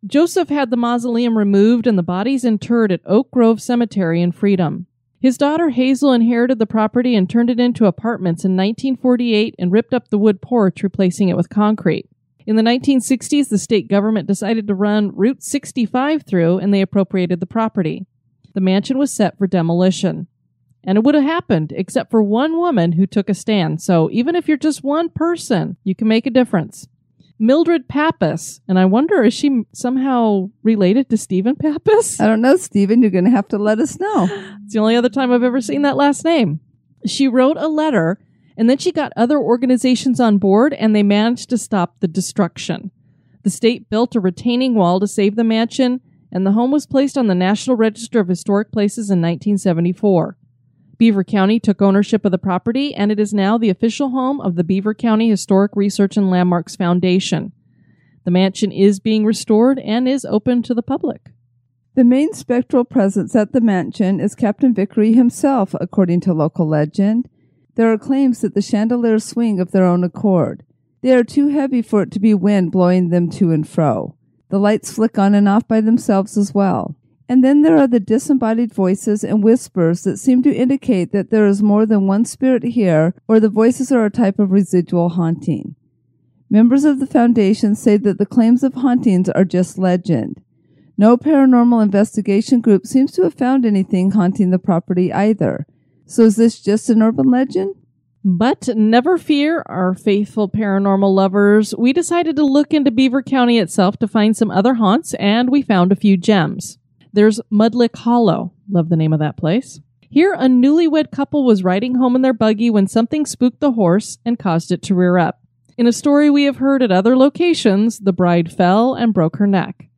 Joseph 0.07 0.49
had 0.49 0.71
the 0.71 0.77
mausoleum 0.77 1.37
removed 1.37 1.85
and 1.85 1.95
the 1.95 2.01
bodies 2.01 2.43
interred 2.43 2.91
at 2.91 3.01
Oak 3.05 3.29
Grove 3.29 3.61
Cemetery 3.61 4.19
in 4.19 4.31
Freedom. 4.31 4.87
His 5.23 5.37
daughter 5.37 5.69
Hazel 5.69 6.11
inherited 6.11 6.59
the 6.59 6.67
property 6.67 7.15
and 7.15 7.29
turned 7.29 7.49
it 7.49 7.57
into 7.57 7.85
apartments 7.85 8.43
in 8.43 8.57
1948 8.57 9.55
and 9.57 9.71
ripped 9.71 9.93
up 9.93 10.09
the 10.09 10.17
wood 10.17 10.41
porch, 10.41 10.83
replacing 10.83 11.29
it 11.29 11.37
with 11.37 11.47
concrete. 11.47 12.09
In 12.45 12.57
the 12.57 12.61
1960s, 12.61 13.47
the 13.47 13.57
state 13.57 13.87
government 13.87 14.27
decided 14.27 14.67
to 14.67 14.75
run 14.75 15.15
Route 15.15 15.41
65 15.41 16.23
through 16.23 16.57
and 16.57 16.73
they 16.73 16.81
appropriated 16.81 17.39
the 17.39 17.45
property. 17.45 18.05
The 18.53 18.59
mansion 18.59 18.97
was 18.97 19.13
set 19.13 19.37
for 19.37 19.47
demolition. 19.47 20.27
And 20.83 20.97
it 20.97 21.05
would 21.05 21.15
have 21.15 21.23
happened, 21.23 21.71
except 21.73 22.11
for 22.11 22.21
one 22.21 22.57
woman 22.57 22.91
who 22.91 23.07
took 23.07 23.29
a 23.29 23.33
stand. 23.33 23.81
So 23.81 24.09
even 24.11 24.35
if 24.35 24.49
you're 24.49 24.57
just 24.57 24.83
one 24.83 25.07
person, 25.07 25.77
you 25.85 25.95
can 25.95 26.09
make 26.09 26.27
a 26.27 26.31
difference. 26.31 26.89
Mildred 27.43 27.89
Pappas, 27.89 28.61
and 28.69 28.79
I 28.79 28.85
wonder 28.85 29.21
is 29.21 29.33
she 29.33 29.63
somehow 29.73 30.49
related 30.63 31.09
to 31.09 31.17
Stephen 31.17 31.57
Pappas? 31.57 32.17
I 32.21 32.25
don't 32.25 32.39
know, 32.39 32.55
Stephen. 32.55 33.01
You're 33.01 33.11
going 33.11 33.25
to 33.25 33.31
have 33.31 33.49
to 33.49 33.57
let 33.57 33.79
us 33.79 33.99
know. 33.99 34.29
It's 34.63 34.71
the 34.71 34.79
only 34.79 34.95
other 34.95 35.09
time 35.09 35.29
I've 35.29 35.43
ever 35.43 35.59
seen 35.59 35.81
that 35.81 35.97
last 35.97 36.23
name. 36.23 36.61
She 37.05 37.27
wrote 37.27 37.57
a 37.57 37.67
letter 37.67 38.17
and 38.55 38.69
then 38.69 38.77
she 38.77 38.93
got 38.93 39.11
other 39.17 39.37
organizations 39.37 40.21
on 40.21 40.37
board 40.37 40.73
and 40.73 40.95
they 40.95 41.03
managed 41.03 41.49
to 41.49 41.57
stop 41.57 41.99
the 41.99 42.07
destruction. 42.07 42.91
The 43.43 43.49
state 43.49 43.89
built 43.89 44.15
a 44.15 44.21
retaining 44.21 44.75
wall 44.75 45.01
to 45.01 45.07
save 45.07 45.35
the 45.35 45.43
mansion 45.43 45.99
and 46.31 46.47
the 46.47 46.53
home 46.53 46.71
was 46.71 46.87
placed 46.87 47.17
on 47.17 47.27
the 47.27 47.35
National 47.35 47.75
Register 47.75 48.21
of 48.21 48.29
Historic 48.29 48.71
Places 48.71 49.09
in 49.09 49.19
1974. 49.19 50.37
Beaver 50.97 51.23
County 51.23 51.59
took 51.59 51.81
ownership 51.81 52.23
of 52.25 52.31
the 52.31 52.37
property 52.37 52.93
and 52.93 53.11
it 53.11 53.19
is 53.19 53.33
now 53.33 53.57
the 53.57 53.69
official 53.69 54.09
home 54.09 54.39
of 54.39 54.55
the 54.55 54.63
Beaver 54.63 54.93
County 54.93 55.29
Historic 55.29 55.71
Research 55.75 56.17
and 56.17 56.29
Landmarks 56.29 56.75
Foundation. 56.75 57.51
The 58.25 58.31
mansion 58.31 58.71
is 58.71 58.99
being 58.99 59.25
restored 59.25 59.79
and 59.79 60.07
is 60.07 60.25
open 60.25 60.63
to 60.63 60.73
the 60.73 60.83
public. 60.83 61.31
The 61.95 62.03
main 62.03 62.33
spectral 62.33 62.85
presence 62.85 63.35
at 63.35 63.51
the 63.51 63.61
mansion 63.61 64.19
is 64.19 64.33
Captain 64.33 64.73
Vickery 64.73 65.13
himself, 65.13 65.75
according 65.79 66.21
to 66.21 66.33
local 66.33 66.67
legend. 66.67 67.29
There 67.75 67.91
are 67.91 67.97
claims 67.97 68.41
that 68.41 68.55
the 68.55 68.61
chandeliers 68.61 69.25
swing 69.25 69.59
of 69.59 69.71
their 69.71 69.85
own 69.85 70.03
accord. 70.03 70.63
They 71.01 71.13
are 71.13 71.23
too 71.23 71.49
heavy 71.49 71.81
for 71.81 72.01
it 72.03 72.11
to 72.11 72.19
be 72.19 72.33
wind 72.33 72.71
blowing 72.71 73.09
them 73.09 73.29
to 73.31 73.51
and 73.51 73.67
fro. 73.67 74.15
The 74.49 74.59
lights 74.59 74.93
flick 74.93 75.19
on 75.19 75.35
and 75.35 75.49
off 75.49 75.67
by 75.67 75.81
themselves 75.81 76.37
as 76.37 76.53
well. 76.53 76.95
And 77.33 77.43
then 77.43 77.63
there 77.63 77.79
are 77.79 77.87
the 77.87 77.99
disembodied 77.99 78.71
voices 78.75 79.23
and 79.23 79.43
whispers 79.43 80.03
that 80.03 80.17
seem 80.17 80.43
to 80.43 80.53
indicate 80.53 81.11
that 81.13 81.31
there 81.31 81.47
is 81.47 81.63
more 81.63 81.87
than 81.87 82.05
one 82.05 82.25
spirit 82.25 82.61
here, 82.61 83.15
or 83.27 83.39
the 83.39 83.49
voices 83.49 83.91
are 83.91 84.05
a 84.05 84.11
type 84.11 84.37
of 84.37 84.51
residual 84.51 85.09
haunting. 85.09 85.75
Members 86.51 86.83
of 86.83 86.99
the 86.99 87.07
Foundation 87.07 87.73
say 87.73 87.97
that 87.97 88.19
the 88.19 88.27
claims 88.27 88.61
of 88.61 88.75
hauntings 88.75 89.29
are 89.29 89.45
just 89.45 89.79
legend. 89.79 90.43
No 90.95 91.17
paranormal 91.17 91.81
investigation 91.81 92.61
group 92.61 92.85
seems 92.85 93.11
to 93.13 93.23
have 93.23 93.33
found 93.33 93.65
anything 93.65 94.11
haunting 94.11 94.51
the 94.51 94.59
property 94.59 95.11
either. 95.11 95.65
So 96.05 96.21
is 96.21 96.35
this 96.35 96.61
just 96.61 96.87
an 96.91 97.01
urban 97.01 97.31
legend? 97.31 97.73
But 98.23 98.69
never 98.77 99.17
fear, 99.17 99.63
our 99.65 99.95
faithful 99.95 100.49
paranormal 100.49 101.11
lovers. 101.11 101.73
We 101.75 101.93
decided 101.93 102.35
to 102.35 102.45
look 102.45 102.75
into 102.75 102.91
Beaver 102.91 103.23
County 103.23 103.57
itself 103.57 103.97
to 103.97 104.07
find 104.07 104.37
some 104.37 104.51
other 104.51 104.75
haunts, 104.75 105.15
and 105.15 105.49
we 105.49 105.63
found 105.63 105.91
a 105.91 105.95
few 105.95 106.15
gems. 106.15 106.77
There's 107.15 107.39
Mudlick 107.51 107.95
Hollow. 107.95 108.53
Love 108.67 108.89
the 108.89 108.95
name 108.95 109.13
of 109.13 109.19
that 109.19 109.37
place. 109.37 109.79
Here, 110.09 110.33
a 110.33 110.47
newlywed 110.47 111.11
couple 111.11 111.45
was 111.45 111.63
riding 111.63 111.93
home 111.95 112.15
in 112.15 112.23
their 112.23 112.33
buggy 112.33 112.71
when 112.71 112.87
something 112.87 113.27
spooked 113.27 113.59
the 113.59 113.73
horse 113.73 114.17
and 114.25 114.39
caused 114.39 114.71
it 114.71 114.81
to 114.83 114.95
rear 114.95 115.19
up. 115.19 115.39
In 115.77 115.85
a 115.85 115.91
story 115.91 116.31
we 116.31 116.45
have 116.45 116.57
heard 116.57 116.81
at 116.81 116.91
other 116.91 117.15
locations, 117.15 117.99
the 117.99 118.13
bride 118.13 118.51
fell 118.51 118.95
and 118.95 119.13
broke 119.13 119.35
her 119.35 119.45
neck. 119.45 119.89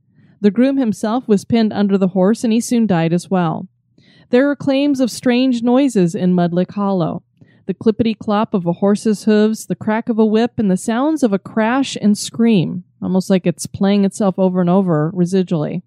The 0.41 0.51
groom 0.51 0.75
himself 0.75 1.25
was 1.25 1.45
pinned 1.45 1.71
under 1.71 1.97
the 1.97 2.09
horse 2.09 2.43
and 2.43 2.51
he 2.51 2.59
soon 2.59 2.85
died 2.85 3.13
as 3.13 3.29
well. 3.29 3.69
There 4.29 4.49
are 4.49 4.55
claims 4.55 4.99
of 4.99 5.09
strange 5.09 5.63
noises 5.63 6.15
in 6.15 6.33
Mudlick 6.33 6.71
Hollow. 6.71 7.23
The 7.65 7.73
clippity 7.73 8.17
clop 8.17 8.53
of 8.53 8.65
a 8.65 8.73
horse's 8.73 9.23
hooves, 9.23 9.67
the 9.67 9.75
crack 9.75 10.09
of 10.09 10.19
a 10.19 10.25
whip, 10.25 10.59
and 10.59 10.69
the 10.69 10.77
sounds 10.77 11.23
of 11.23 11.31
a 11.31 11.39
crash 11.39 11.95
and 12.01 12.17
scream, 12.17 12.83
almost 13.01 13.29
like 13.29 13.47
it's 13.47 13.67
playing 13.67 14.03
itself 14.03 14.37
over 14.37 14.59
and 14.59 14.69
over 14.69 15.13
residually. 15.15 15.81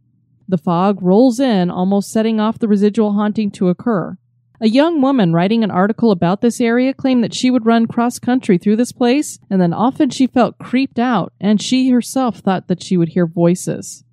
The 0.49 0.59
fog 0.59 1.03
rolls 1.03 1.39
in, 1.39 1.71
almost 1.71 2.11
setting 2.11 2.41
off 2.41 2.59
the 2.59 2.69
residual 2.69 3.13
haunting 3.13 3.51
to 3.53 3.69
occur. 3.69 4.17
A 4.61 4.69
young 4.69 5.01
woman 5.01 5.33
writing 5.33 5.63
an 5.63 5.71
article 5.71 6.11
about 6.11 6.41
this 6.41 6.61
area 6.61 6.93
claimed 6.93 7.23
that 7.23 7.35
she 7.35 7.51
would 7.51 7.67
run 7.67 7.87
cross 7.87 8.19
country 8.19 8.59
through 8.59 8.77
this 8.77 8.91
place, 8.91 9.39
and 9.49 9.61
then 9.61 9.73
often 9.73 10.11
she 10.11 10.27
felt 10.27 10.59
creeped 10.59 10.99
out, 10.99 11.33
and 11.41 11.63
she 11.63 11.91
herself 11.91 12.39
thought 12.39 12.67
that 12.67 12.83
she 12.83 12.97
would 12.97 13.11
hear 13.11 13.27
voices. 13.27 14.05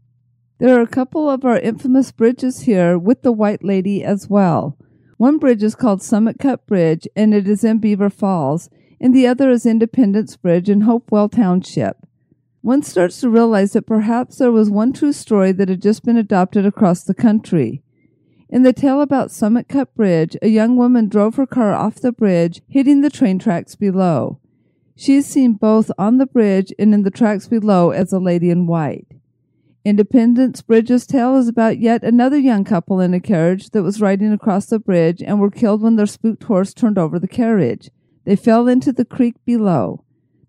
There 0.60 0.78
are 0.78 0.84
a 0.84 0.88
couple 0.88 1.30
of 1.30 1.46
our 1.46 1.58
infamous 1.58 2.12
bridges 2.12 2.62
here 2.62 2.98
with 2.98 3.24
the 3.24 3.32
White 3.32 3.64
Lady 3.64 4.04
as 4.04 4.30
well. 4.30 4.78
One 5.18 5.38
bridge 5.38 5.64
is 5.64 5.74
called 5.74 6.04
Summit 6.04 6.38
Cut 6.38 6.68
Bridge, 6.68 7.08
and 7.16 7.34
it 7.34 7.48
is 7.48 7.64
in 7.64 7.80
Beaver 7.80 8.10
Falls, 8.10 8.70
and 9.00 9.16
the 9.16 9.26
other 9.26 9.50
is 9.50 9.66
Independence 9.66 10.36
Bridge 10.36 10.70
in 10.70 10.82
Hopewell 10.82 11.30
Township. 11.30 11.98
One 12.66 12.82
starts 12.82 13.22
to 13.22 13.30
realize 13.30 13.74
that 13.74 13.86
perhaps 13.86 14.40
there 14.40 14.52
was 14.52 14.72
one 14.72 14.92
true 14.92 15.14
story 15.14 15.52
that 15.52 15.70
had 15.70 15.84
just 15.84 16.04
been 16.04 16.18
adopted 16.18 16.66
across 16.66 17.04
the 17.04 17.14
country. 17.14 17.84
In 18.50 18.64
the 18.64 18.74
tale 18.74 19.02
about 19.02 19.30
Summit 19.30 19.68
Cut 19.70 19.94
Bridge, 19.94 20.36
a 20.42 20.48
young 20.48 20.76
woman 20.76 21.08
drove 21.08 21.36
her 21.36 21.46
car 21.46 21.74
off 21.74 22.02
the 22.02 22.12
bridge, 22.12 22.64
hitting 22.68 23.02
the 23.02 23.12
train 23.12 23.38
tracks 23.38 23.76
below. 23.76 24.40
She 24.96 25.18
is 25.18 25.28
seen 25.28 25.54
both 25.54 25.92
on 26.00 26.18
the 26.18 26.26
bridge 26.26 26.74
and 26.80 26.92
in 26.92 27.04
the 27.04 27.12
tracks 27.12 27.48
below 27.48 27.92
as 27.92 28.12
a 28.12 28.18
lady 28.18 28.50
in 28.50 28.66
white. 28.66 29.10
Independence 29.84 30.64
Bridge's 30.64 31.06
tale 31.06 31.38
is 31.38 31.48
about 31.48 31.78
yet 31.78 32.04
another 32.04 32.40
young 32.40 32.64
couple 32.64 33.00
in 33.00 33.14
a 33.14 33.20
carriage 33.20 33.70
that 33.70 33.84
was 33.84 34.02
riding 34.02 34.34
across 34.34 34.66
the 34.66 34.80
bridge 34.80 35.22
and 35.22 35.40
were 35.40 35.52
killed 35.52 35.84
when 35.84 35.98
their 35.98 36.08
spooked 36.08 36.46
horse 36.46 36.74
turned 36.74 36.98
over 36.98 37.20
the 37.20 37.28
carriage. 37.28 37.92
They 38.24 38.36
fell 38.36 38.68
into 38.68 38.92
the 38.92 39.06
creek 39.06 39.36
below. 39.46 40.05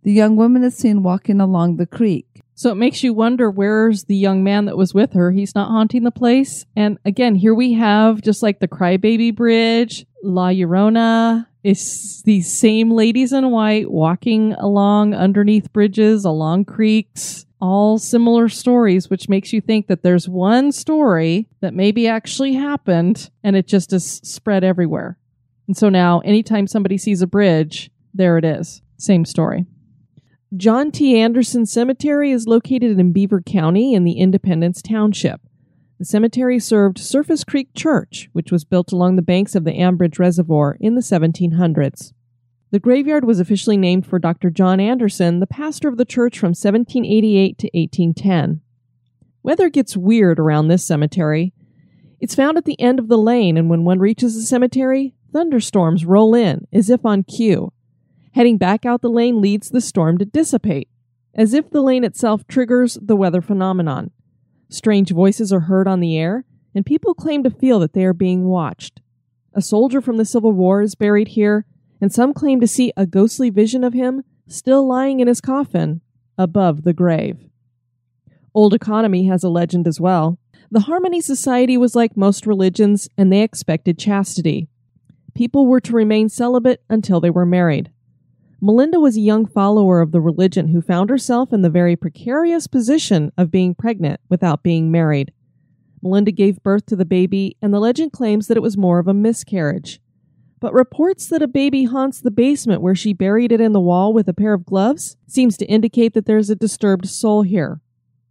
The 0.07 0.13
young 0.13 0.37
woman 0.37 0.63
is 0.63 0.77
seen 0.77 1.03
walking 1.03 1.41
along 1.41 1.79
the 1.79 1.85
creek. 1.85 2.41
So 2.55 2.71
it 2.71 2.77
makes 2.77 3.03
you 3.03 3.13
wonder 3.13 3.51
where's 3.51 4.05
the 4.05 4.15
young 4.15 4.45
man 4.45 4.67
that 4.67 4.77
was 4.77 4.95
with 4.95 5.15
her? 5.15 5.33
He's 5.33 5.57
not 5.57 5.69
haunting 5.69 6.05
the 6.05 6.13
place. 6.13 6.65
And 6.77 6.97
again, 7.05 7.35
here 7.35 7.57
we 7.57 7.73
have 7.73 8.23
just 8.23 8.41
like 8.41 8.61
the 8.61 8.69
Crybaby 8.69 9.35
Bridge, 9.35 10.07
La 10.23 10.51
Llorona. 10.51 11.49
It's 11.65 12.23
these 12.23 12.57
same 12.57 12.93
ladies 12.93 13.33
in 13.33 13.51
white 13.51 13.91
walking 13.91 14.53
along 14.53 15.13
underneath 15.13 15.73
bridges, 15.73 16.25
along 16.25 16.67
creeks, 16.67 17.45
all 17.61 17.99
similar 17.99 18.49
stories, 18.49 19.11
which 19.11 19.29
makes 19.29 19.53
you 19.53 19.61
think 19.61 19.89
that 19.89 20.05
there's 20.05 20.29
one 20.29 20.71
story 20.71 21.49
that 21.63 21.75
maybe 21.75 22.07
actually 22.07 22.53
happened 22.55 23.29
and 23.43 23.57
it 23.57 23.67
just 23.67 23.93
is 23.93 24.21
spread 24.23 24.63
everywhere. 24.63 25.19
And 25.67 25.77
so 25.77 25.89
now 25.89 26.21
anytime 26.21 26.69
somebody 26.69 26.97
sees 26.97 27.23
a 27.23 27.27
bridge, 27.27 27.91
there 28.15 28.39
it 28.39 28.45
is. 28.45 28.83
Same 28.99 29.25
story. 29.25 29.67
John 30.55 30.93
T. 30.93 31.19
Anderson 31.19 31.67
Cemetery 31.67 32.31
is 32.31 32.47
located 32.47 33.01
in 33.01 33.13
Beaver 33.13 33.43
County 33.43 33.95
in 33.95 34.05
the 34.05 34.13
Independence 34.13 34.81
Township. 34.81 35.41
The 35.99 36.05
cemetery 36.05 36.61
served 36.61 36.99
Service 36.99 37.43
Creek 37.43 37.71
Church, 37.75 38.29
which 38.33 38.53
was 38.53 38.65
built 38.65 38.93
along 38.93 39.17
the 39.17 39.23
banks 39.23 39.57
of 39.57 39.65
the 39.65 39.73
Ambridge 39.73 40.21
Reservoir 40.21 40.77
in 40.79 40.95
the 40.95 41.01
1700s. 41.01 42.13
The 42.71 42.79
graveyard 42.79 43.25
was 43.25 43.41
officially 43.41 43.77
named 43.77 44.07
for 44.07 44.21
Dr. 44.21 44.51
John 44.51 44.79
Anderson, 44.79 45.41
the 45.41 45.49
pastor 45.49 45.89
of 45.89 45.97
the 45.97 46.05
church 46.05 46.39
from 46.39 46.51
1788 46.51 47.59
to 47.59 47.67
1810. 47.75 48.61
Weather 49.43 49.69
gets 49.69 49.97
weird 49.97 50.39
around 50.39 50.69
this 50.69 50.87
cemetery. 50.87 51.55
It's 52.21 52.37
found 52.37 52.57
at 52.57 52.67
the 52.67 52.81
end 52.81 53.01
of 53.01 53.09
the 53.09 53.19
lane, 53.19 53.57
and 53.57 53.69
when 53.69 53.85
one 53.85 53.99
reaches 53.99 54.37
the 54.37 54.43
cemetery, 54.43 55.17
thunderstorms 55.33 56.05
roll 56.05 56.37
in, 56.37 56.69
as 56.73 56.89
if 56.89 57.05
on 57.05 57.25
cue. 57.25 57.73
Heading 58.37 58.59
back 58.59 58.85
out 58.85 59.01
the 59.01 59.09
lane 59.09 59.41
leads 59.41 59.71
the 59.71 59.81
storm 59.81 60.19
to 60.19 60.27
dissipate. 60.27 60.91
as 61.35 61.55
if 61.55 61.71
the 61.71 61.81
lane 61.81 62.05
itself 62.05 62.47
triggers 62.47 62.99
the 63.01 63.17
weather 63.17 63.41
phenomenon. 63.41 64.11
Strange 64.69 65.11
voices 65.11 65.55
are 65.55 65.61
heard 65.61 65.89
on 65.89 66.01
the 66.01 66.19
air, 66.19 66.45
and 66.75 66.85
people 66.85 67.15
claim 67.15 67.43
to 67.43 67.51
feel 67.51 67.79
that 67.79 67.95
they 67.95 68.05
are 68.05 68.13
being 68.13 68.45
watched. 68.45 69.01
A 69.55 69.63
soldier 69.63 70.03
from 70.03 70.19
the 70.19 70.25
Civil 70.27 70.53
War 70.53 70.83
is 70.83 70.95
buried 70.95 71.29
here, 71.29 71.65
and 71.99 72.13
some 72.13 72.35
claim 72.35 72.61
to 72.61 72.67
see 72.67 72.93
a 72.95 73.07
ghostly 73.07 73.49
vision 73.49 73.85
of 73.85 73.95
him 73.95 74.23
still 74.47 74.87
lying 74.87 75.21
in 75.21 75.29
his 75.29 75.41
coffin 75.41 76.03
above 76.37 76.83
the 76.83 76.95
grave. 76.95 77.39
Old 78.55 78.75
Economy 78.75 79.27
has 79.29 79.45
a 79.45 79.49
legend 79.49 79.89
as 79.89 79.99
well. 79.99 80.39
The 80.71 80.81
Harmony 80.81 81.23
Society 81.23 81.79
was 81.79 81.95
like 81.95 82.19
most 82.19 82.47
religions, 82.47 83.09
and 83.17 83.33
they 83.33 83.41
expected 83.41 83.99
chastity. 83.99 84.69
People 85.35 85.67
were 85.67 85.81
to 85.81 85.93
remain 85.95 86.29
celibate 86.29 86.83
until 86.91 87.21
they 87.21 87.31
were 87.31 87.47
married. 87.47 87.91
Melinda 88.61 88.99
was 88.99 89.17
a 89.17 89.21
young 89.21 89.45
follower 89.45 90.01
of 90.01 90.13
the 90.13 90.21
religion 90.21 90.69
who 90.69 90.81
found 90.81 91.11
herself 91.11 91.53
in 91.53 91.61
the 91.61 91.71
very 91.71 91.95
precarious 91.95 92.67
position 92.67 93.31
of 93.37 93.51
being 93.51 93.75
pregnant 93.75 94.21
without 94.31 94.63
being 94.63 94.91
married. 94.91 95.33
Melinda 96.03 96.33
gave 96.33 96.63
birth 96.63 96.87
to 96.87 96.97
the 96.97 97.05
baby, 97.05 97.57
and 97.61 97.73
the 97.73 97.81
legend 97.81 98.13
claims 98.13 98.47
that 98.47 98.57
it 98.57 98.63
was 98.63 98.77
more 98.77 98.99
of 98.99 99.09
a 99.09 99.15
miscarriage. 99.15 100.01
But 100.59 100.73
reports 100.73 101.27
that 101.29 101.43
a 101.43 101.49
baby 101.49 101.85
haunts 101.85 102.21
the 102.21 102.31
basement 102.31 102.81
where 102.81 102.95
she 102.95 103.13
buried 103.13 103.53
it 103.53 103.61
in 103.61 103.73
the 103.73 103.81
wall 103.81 104.15
with 104.15 104.27
a 104.27 104.35
pair 104.35 104.55
of 104.55 104.65
gloves 104.65 105.17
seems 105.27 105.59
to 105.59 105.67
indicate 105.67 106.15
that 106.15 106.25
there's 106.25 106.49
a 106.49 106.57
disturbed 106.57 107.09
soul 107.09 107.43
here, 107.43 107.81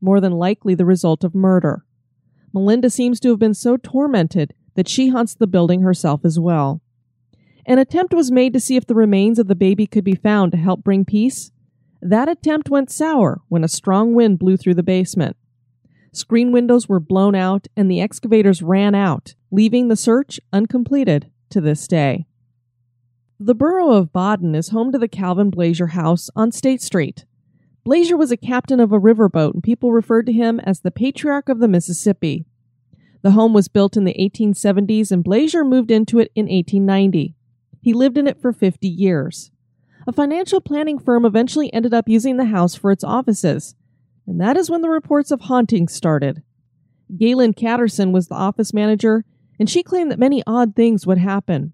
more 0.01 0.19
than 0.19 0.31
likely 0.31 0.73
the 0.73 0.85
result 0.85 1.23
of 1.23 1.35
murder. 1.35 1.85
Melinda 2.51 2.89
seems 2.89 3.19
to 3.19 3.29
have 3.29 3.39
been 3.39 3.53
so 3.53 3.77
tormented 3.77 4.55
that 4.73 4.87
she 4.87 5.09
haunts 5.09 5.35
the 5.35 5.47
building 5.47 5.81
herself 5.81 6.25
as 6.25 6.39
well. 6.39 6.81
An 7.67 7.79
attempt 7.79 8.13
was 8.13 8.31
made 8.31 8.53
to 8.53 8.59
see 8.59 8.75
if 8.75 8.85
the 8.85 8.93
remains 8.93 9.39
of 9.39 9.47
the 9.47 9.55
baby 9.55 9.87
could 9.87 10.03
be 10.03 10.15
found 10.15 10.51
to 10.51 10.57
help 10.57 10.83
bring 10.83 11.03
peace. 11.03 11.51
That 12.01 12.29
attempt 12.29 12.69
went 12.69 12.91
sour 12.91 13.41
when 13.49 13.63
a 13.63 13.67
strong 13.67 14.13
wind 14.13 14.37
blew 14.37 14.55
through 14.55 14.75
the 14.75 14.83
basement. 14.83 15.35
Screen 16.11 16.51
windows 16.51 16.87
were 16.87 16.99
blown 16.99 17.33
out 17.33 17.67
and 17.75 17.89
the 17.89 17.99
excavators 17.99 18.61
ran 18.61 18.93
out, 18.93 19.33
leaving 19.51 19.87
the 19.87 19.95
search 19.95 20.39
uncompleted 20.53 21.31
to 21.49 21.59
this 21.59 21.87
day. 21.87 22.27
The 23.39 23.55
borough 23.55 23.91
of 23.91 24.13
Baden 24.13 24.55
is 24.55 24.69
home 24.69 24.91
to 24.91 24.99
the 24.99 25.07
Calvin 25.07 25.49
Blazer 25.49 25.87
House 25.87 26.29
on 26.35 26.51
State 26.51 26.81
Street. 26.81 27.25
Blazer 27.83 28.15
was 28.15 28.31
a 28.31 28.37
captain 28.37 28.79
of 28.79 28.91
a 28.91 28.99
riverboat, 28.99 29.53
and 29.55 29.63
people 29.63 29.91
referred 29.91 30.25
to 30.27 30.31
him 30.31 30.59
as 30.61 30.79
the 30.79 30.91
patriarch 30.91 31.49
of 31.49 31.59
the 31.59 31.67
Mississippi. 31.67 32.45
The 33.23 33.31
home 33.31 33.53
was 33.53 33.67
built 33.67 33.97
in 33.97 34.05
the 34.05 34.15
1870s, 34.19 35.11
and 35.11 35.23
Blazer 35.23 35.65
moved 35.65 35.91
into 35.91 36.19
it 36.19 36.31
in 36.33 36.45
1890. 36.45 37.35
He 37.85 37.93
lived 37.93 38.17
in 38.17 38.25
it 38.25 38.41
for 38.41 38.51
50 38.51 38.87
years. 38.87 39.51
A 40.07 40.11
financial 40.11 40.59
planning 40.59 40.97
firm 40.97 41.23
eventually 41.23 41.71
ended 41.71 41.93
up 41.93 42.09
using 42.09 42.37
the 42.37 42.45
house 42.45 42.73
for 42.73 42.89
its 42.89 43.03
offices, 43.03 43.75
and 44.25 44.41
that 44.41 44.57
is 44.57 44.71
when 44.71 44.81
the 44.81 44.89
reports 44.89 45.29
of 45.29 45.41
hauntings 45.41 45.93
started. 45.93 46.41
Galen 47.15 47.53
Catterson 47.53 48.11
was 48.11 48.27
the 48.27 48.33
office 48.33 48.73
manager, 48.73 49.23
and 49.59 49.69
she 49.69 49.83
claimed 49.83 50.09
that 50.09 50.17
many 50.17 50.41
odd 50.47 50.75
things 50.75 51.05
would 51.05 51.19
happen. 51.19 51.73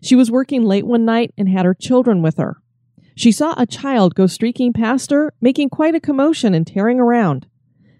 She 0.00 0.14
was 0.14 0.30
working 0.30 0.62
late 0.62 0.86
one 0.86 1.04
night 1.04 1.34
and 1.36 1.48
had 1.48 1.64
her 1.64 1.74
children 1.74 2.22
with 2.22 2.36
her. 2.36 2.62
She 3.16 3.32
saw 3.32 3.54
a 3.56 3.66
child 3.66 4.14
go 4.14 4.28
streaking 4.28 4.72
past 4.72 5.10
her, 5.10 5.34
making 5.40 5.70
quite 5.70 5.96
a 5.96 6.00
commotion 6.00 6.54
and 6.54 6.64
tearing 6.64 7.00
around. 7.00 7.48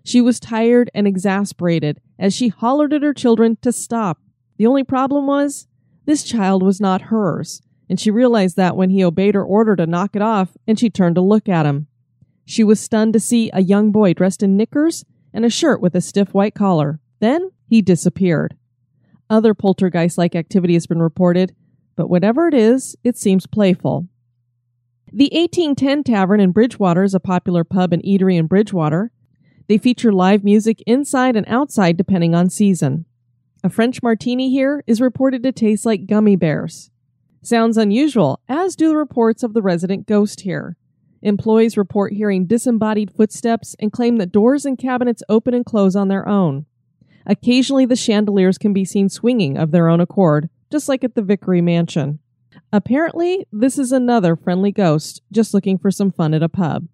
She 0.05 0.21
was 0.21 0.39
tired 0.39 0.89
and 0.95 1.05
exasperated 1.09 2.01
as 2.17 2.33
she 2.33 2.47
hollered 2.47 2.95
at 2.95 3.03
her 3.03 3.13
children 3.13 3.59
to 3.63 3.73
stop. 3.73 4.21
The 4.57 4.69
only 4.69 4.85
problem 4.85 5.27
was, 5.27 5.67
this 6.11 6.25
child 6.25 6.61
was 6.61 6.81
not 6.81 7.03
hers, 7.03 7.63
and 7.89 8.01
she 8.01 8.11
realized 8.11 8.57
that 8.57 8.77
when 8.77 8.91
he 8.91 9.05
obeyed 9.05 9.37
her 9.37 9.45
order 9.45 9.77
to 9.77 9.87
knock 9.87 10.17
it 10.17 10.23
off, 10.23 10.57
and 10.67 10.77
she 10.77 10.91
turned 10.91 11.15
to 11.15 11.21
look 11.21 11.49
at 11.49 11.67
him. 11.67 11.87
She 12.45 12.65
was 12.65 12.81
stunned 12.81 13.13
to 13.13 13.21
see 13.21 13.49
a 13.53 13.63
young 13.63 13.93
boy 13.93 14.15
dressed 14.15 14.43
in 14.43 14.57
knickers 14.57 15.05
and 15.33 15.45
a 15.45 15.51
shirt 15.51 15.81
with 15.81 15.95
a 15.95 16.01
stiff 16.01 16.35
white 16.35 16.53
collar. 16.53 16.99
Then 17.21 17.53
he 17.69 17.81
disappeared. 17.81 18.57
Other 19.29 19.55
poltergeist 19.55 20.19
like 20.19 20.35
activity 20.35 20.75
has 20.75 20.89
been 20.89 21.01
reported, 21.01 21.55
but 21.95 22.11
whatever 22.11 22.49
it 22.49 22.55
is, 22.55 22.97
it 23.05 23.17
seems 23.17 23.47
playful. 23.47 24.09
The 25.13 25.31
1810 25.33 26.03
Tavern 26.03 26.41
in 26.41 26.51
Bridgewater 26.51 27.05
is 27.05 27.15
a 27.15 27.21
popular 27.21 27.63
pub 27.63 27.93
and 27.93 28.03
eatery 28.03 28.37
in 28.37 28.49
Bridgewater. 28.49 29.13
They 29.69 29.79
feature 29.79 30.13
live 30.13 30.43
music 30.43 30.83
inside 30.89 31.37
and 31.37 31.47
outside 31.47 31.97
depending 31.97 32.35
on 32.35 32.51
season. 32.51 33.07
A 33.63 33.69
French 33.69 34.03
martini 34.03 34.51
here 34.51 34.83
is 34.87 35.03
reported 35.03 35.43
to 35.43 35.53
taste 35.53 35.85
like 35.85 36.07
gummy 36.07 36.35
bears. 36.35 36.91
Sounds 37.43 37.77
unusual, 37.77 38.41
as 38.49 38.75
do 38.75 38.89
the 38.89 38.97
reports 38.97 39.43
of 39.43 39.53
the 39.53 39.61
resident 39.61 40.07
ghost 40.07 40.43
here. 40.43 40.77
Employees 41.21 41.77
report 41.77 42.15
hearing 42.15 42.47
disembodied 42.47 43.11
footsteps 43.11 43.77
and 43.79 43.93
claim 43.93 44.17
that 44.17 44.33
doors 44.33 44.65
and 44.65 44.79
cabinets 44.79 45.23
open 45.29 45.53
and 45.53 45.67
close 45.67 45.95
on 45.95 46.09
their 46.09 46.27
own. 46.27 46.65
Occasionally, 47.27 47.85
the 47.85 47.97
chandeliers 47.97 48.57
can 48.57 48.73
be 48.73 48.87
seen 48.87 49.11
swinging 49.11 49.59
of 49.59 49.73
their 49.73 49.89
own 49.89 50.01
accord, 50.01 50.49
just 50.73 50.89
like 50.89 51.05
at 51.05 51.15
the 51.15 51.23
Vickery 51.23 51.61
Mansion. 51.61 52.19
Apparently, 52.73 53.47
this 53.53 53.79
is 53.79 53.93
another 53.93 54.37
friendly 54.37 54.73
ghost 54.73 55.21
just 55.31 55.53
looking 55.53 55.77
for 55.77 55.91
some 55.91 56.11
fun 56.11 56.33
at 56.33 56.43
a 56.43 56.49
pub. 56.49 56.89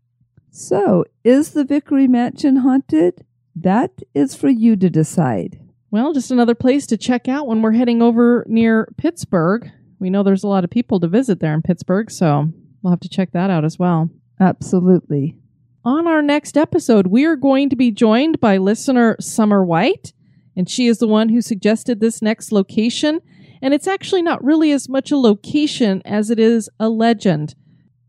So, 0.51 1.05
is 1.23 1.53
the 1.53 1.65
Vickery 1.65 2.09
Mansion 2.09 2.57
haunted? 2.57 3.25
That 3.55 3.93
is 4.15 4.35
for 4.35 4.49
you 4.49 4.75
to 4.77 4.91
decide. 4.91 5.61
Well, 5.97 6.13
just 6.13 6.31
another 6.31 6.55
place 6.55 6.87
to 6.89 6.99
check 6.99 7.27
out 7.27 7.47
when 7.47 7.63
we're 7.63 7.73
heading 7.73 8.03
over 8.03 8.45
near 8.47 8.87
Pittsburgh. 8.99 9.71
We 9.99 10.11
know 10.11 10.23
there's 10.23 10.45
a 10.45 10.47
lot 10.47 10.63
of 10.63 10.69
people 10.69 11.01
to 11.01 11.09
visit 11.09 11.41
there 11.41 11.55
in 11.55 11.63
Pittsburgh, 11.63 12.11
so 12.11 12.53
we'll 12.83 12.91
have 12.91 13.01
to 13.01 13.09
check 13.09 13.33
that 13.33 13.49
out 13.49 13.65
as 13.65 13.79
well. 13.79 14.11
Absolutely. 14.39 15.39
On 15.87 16.07
our 16.07 16.21
next 16.21 16.59
episode, 16.59 17.07
we 17.07 17.25
are 17.25 17.35
going 17.35 17.71
to 17.71 17.77
be 17.77 17.91
joined 17.91 18.41
by 18.41 18.59
listener 18.59 19.17
Summer 19.21 19.65
White, 19.65 20.13
and 20.55 20.69
she 20.69 20.87
is 20.87 20.99
the 20.99 21.09
one 21.09 21.31
who 21.31 21.41
suggested 21.41 21.99
this 21.99 22.21
next 22.21 22.53
location. 22.53 23.23
And 23.63 23.73
it's 23.73 23.89
actually 23.89 24.21
not 24.21 24.45
really 24.45 24.73
as 24.73 24.91
much 24.91 25.11
a 25.11 25.17
location 25.17 26.03
as 26.05 26.29
it 26.31 26.39
is 26.39 26.69
a 26.79 26.91
legend. 26.91 27.55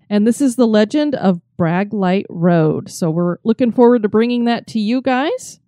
And 0.10 0.28
this 0.28 0.41
is 0.41 0.58
the 0.58 0.67
legend 0.67 1.15
of 1.15 1.39
Bragg 1.56 1.93
Light 1.93 2.26
Road. 2.30 2.91
So 2.91 3.10
we're 3.10 3.38
looking 3.45 3.71
forward 3.71 4.04
to 4.04 4.10
bringing 4.10 4.43
that 4.43 4.67
to 4.67 4.80
you 4.82 5.02
guys. 5.02 5.62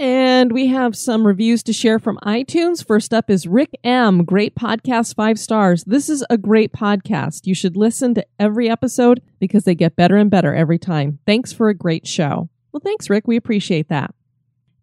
And 0.00 0.52
we 0.52 0.68
have 0.68 0.96
some 0.96 1.26
reviews 1.26 1.64
to 1.64 1.72
share 1.72 1.98
from 1.98 2.20
iTunes. 2.22 2.86
First 2.86 3.12
up 3.12 3.28
is 3.28 3.48
Rick 3.48 3.70
M. 3.82 4.24
Great 4.24 4.54
podcast, 4.54 5.16
five 5.16 5.40
stars. 5.40 5.82
This 5.84 6.08
is 6.08 6.24
a 6.30 6.38
great 6.38 6.72
podcast. 6.72 7.46
You 7.46 7.54
should 7.54 7.76
listen 7.76 8.14
to 8.14 8.24
every 8.38 8.70
episode 8.70 9.20
because 9.40 9.64
they 9.64 9.74
get 9.74 9.96
better 9.96 10.16
and 10.16 10.30
better 10.30 10.54
every 10.54 10.78
time. 10.78 11.18
Thanks 11.26 11.52
for 11.52 11.68
a 11.68 11.74
great 11.74 12.06
show. 12.06 12.48
Well, 12.70 12.80
thanks, 12.84 13.10
Rick. 13.10 13.26
We 13.26 13.36
appreciate 13.36 13.88
that. 13.88 14.14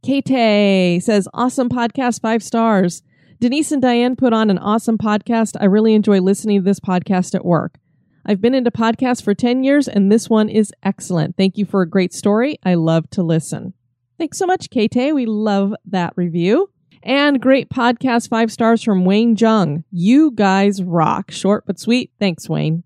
Kate 0.03 1.01
says, 1.01 1.29
awesome 1.33 1.69
podcast, 1.69 2.19
five 2.21 2.43
stars. 2.43 3.01
Denise 3.39 3.71
and 3.71 3.81
Diane 3.81 4.17
put 4.17 4.33
on 4.33 4.49
an 4.49 4.57
awesome 4.57 4.97
podcast. 4.97 5.55
I 5.61 5.65
really 5.65 5.93
enjoy 5.93 6.19
listening 6.19 6.59
to 6.59 6.65
this 6.65 6.81
podcast 6.81 7.33
at 7.35 7.45
work. 7.45 7.77
I've 8.25 8.41
been 8.41 8.53
into 8.53 8.71
podcasts 8.71 9.23
for 9.23 9.33
10 9.33 9.63
years 9.63 9.87
and 9.87 10.11
this 10.11 10.29
one 10.29 10.49
is 10.49 10.73
excellent. 10.83 11.37
Thank 11.37 11.57
you 11.57 11.65
for 11.65 11.81
a 11.81 11.89
great 11.89 12.13
story. 12.13 12.59
I 12.63 12.73
love 12.73 13.09
to 13.11 13.23
listen. 13.23 13.74
Thanks 14.17 14.37
so 14.37 14.45
much, 14.45 14.69
Kate. 14.69 14.95
We 15.13 15.25
love 15.25 15.73
that 15.85 16.13
review. 16.15 16.69
And 17.03 17.39
great 17.39 17.69
podcast, 17.69 18.29
five 18.29 18.51
stars 18.51 18.81
from 18.81 19.05
Wayne 19.05 19.35
Jung. 19.35 19.83
You 19.91 20.31
guys 20.31 20.81
rock. 20.81 21.29
Short 21.29 21.65
but 21.67 21.79
sweet. 21.79 22.11
Thanks, 22.19 22.49
Wayne. 22.49 22.83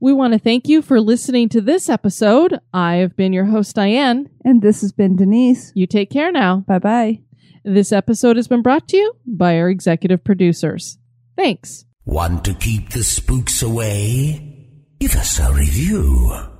We 0.00 0.12
want 0.12 0.32
to 0.32 0.38
thank 0.40 0.66
you 0.66 0.82
for 0.82 1.00
listening 1.00 1.48
to 1.50 1.60
this 1.60 1.88
episode. 1.88 2.58
I 2.74 2.96
have 2.96 3.16
been 3.16 3.32
your 3.32 3.44
host, 3.44 3.76
Diane. 3.76 4.28
And 4.44 4.60
this 4.60 4.80
has 4.80 4.90
been 4.90 5.14
Denise. 5.14 5.70
You 5.76 5.86
take 5.86 6.10
care 6.10 6.32
now. 6.32 6.64
Bye 6.66 6.80
bye. 6.80 7.20
This 7.64 7.92
episode 7.92 8.34
has 8.34 8.48
been 8.48 8.62
brought 8.62 8.88
to 8.88 8.96
you 8.96 9.14
by 9.24 9.58
our 9.58 9.68
executive 9.68 10.24
producers. 10.24 10.98
Thanks. 11.36 11.84
Want 12.04 12.44
to 12.46 12.54
keep 12.54 12.90
the 12.90 13.04
spooks 13.04 13.62
away? 13.62 14.66
Give 14.98 15.14
us 15.14 15.38
a 15.38 15.52
review. 15.52 16.51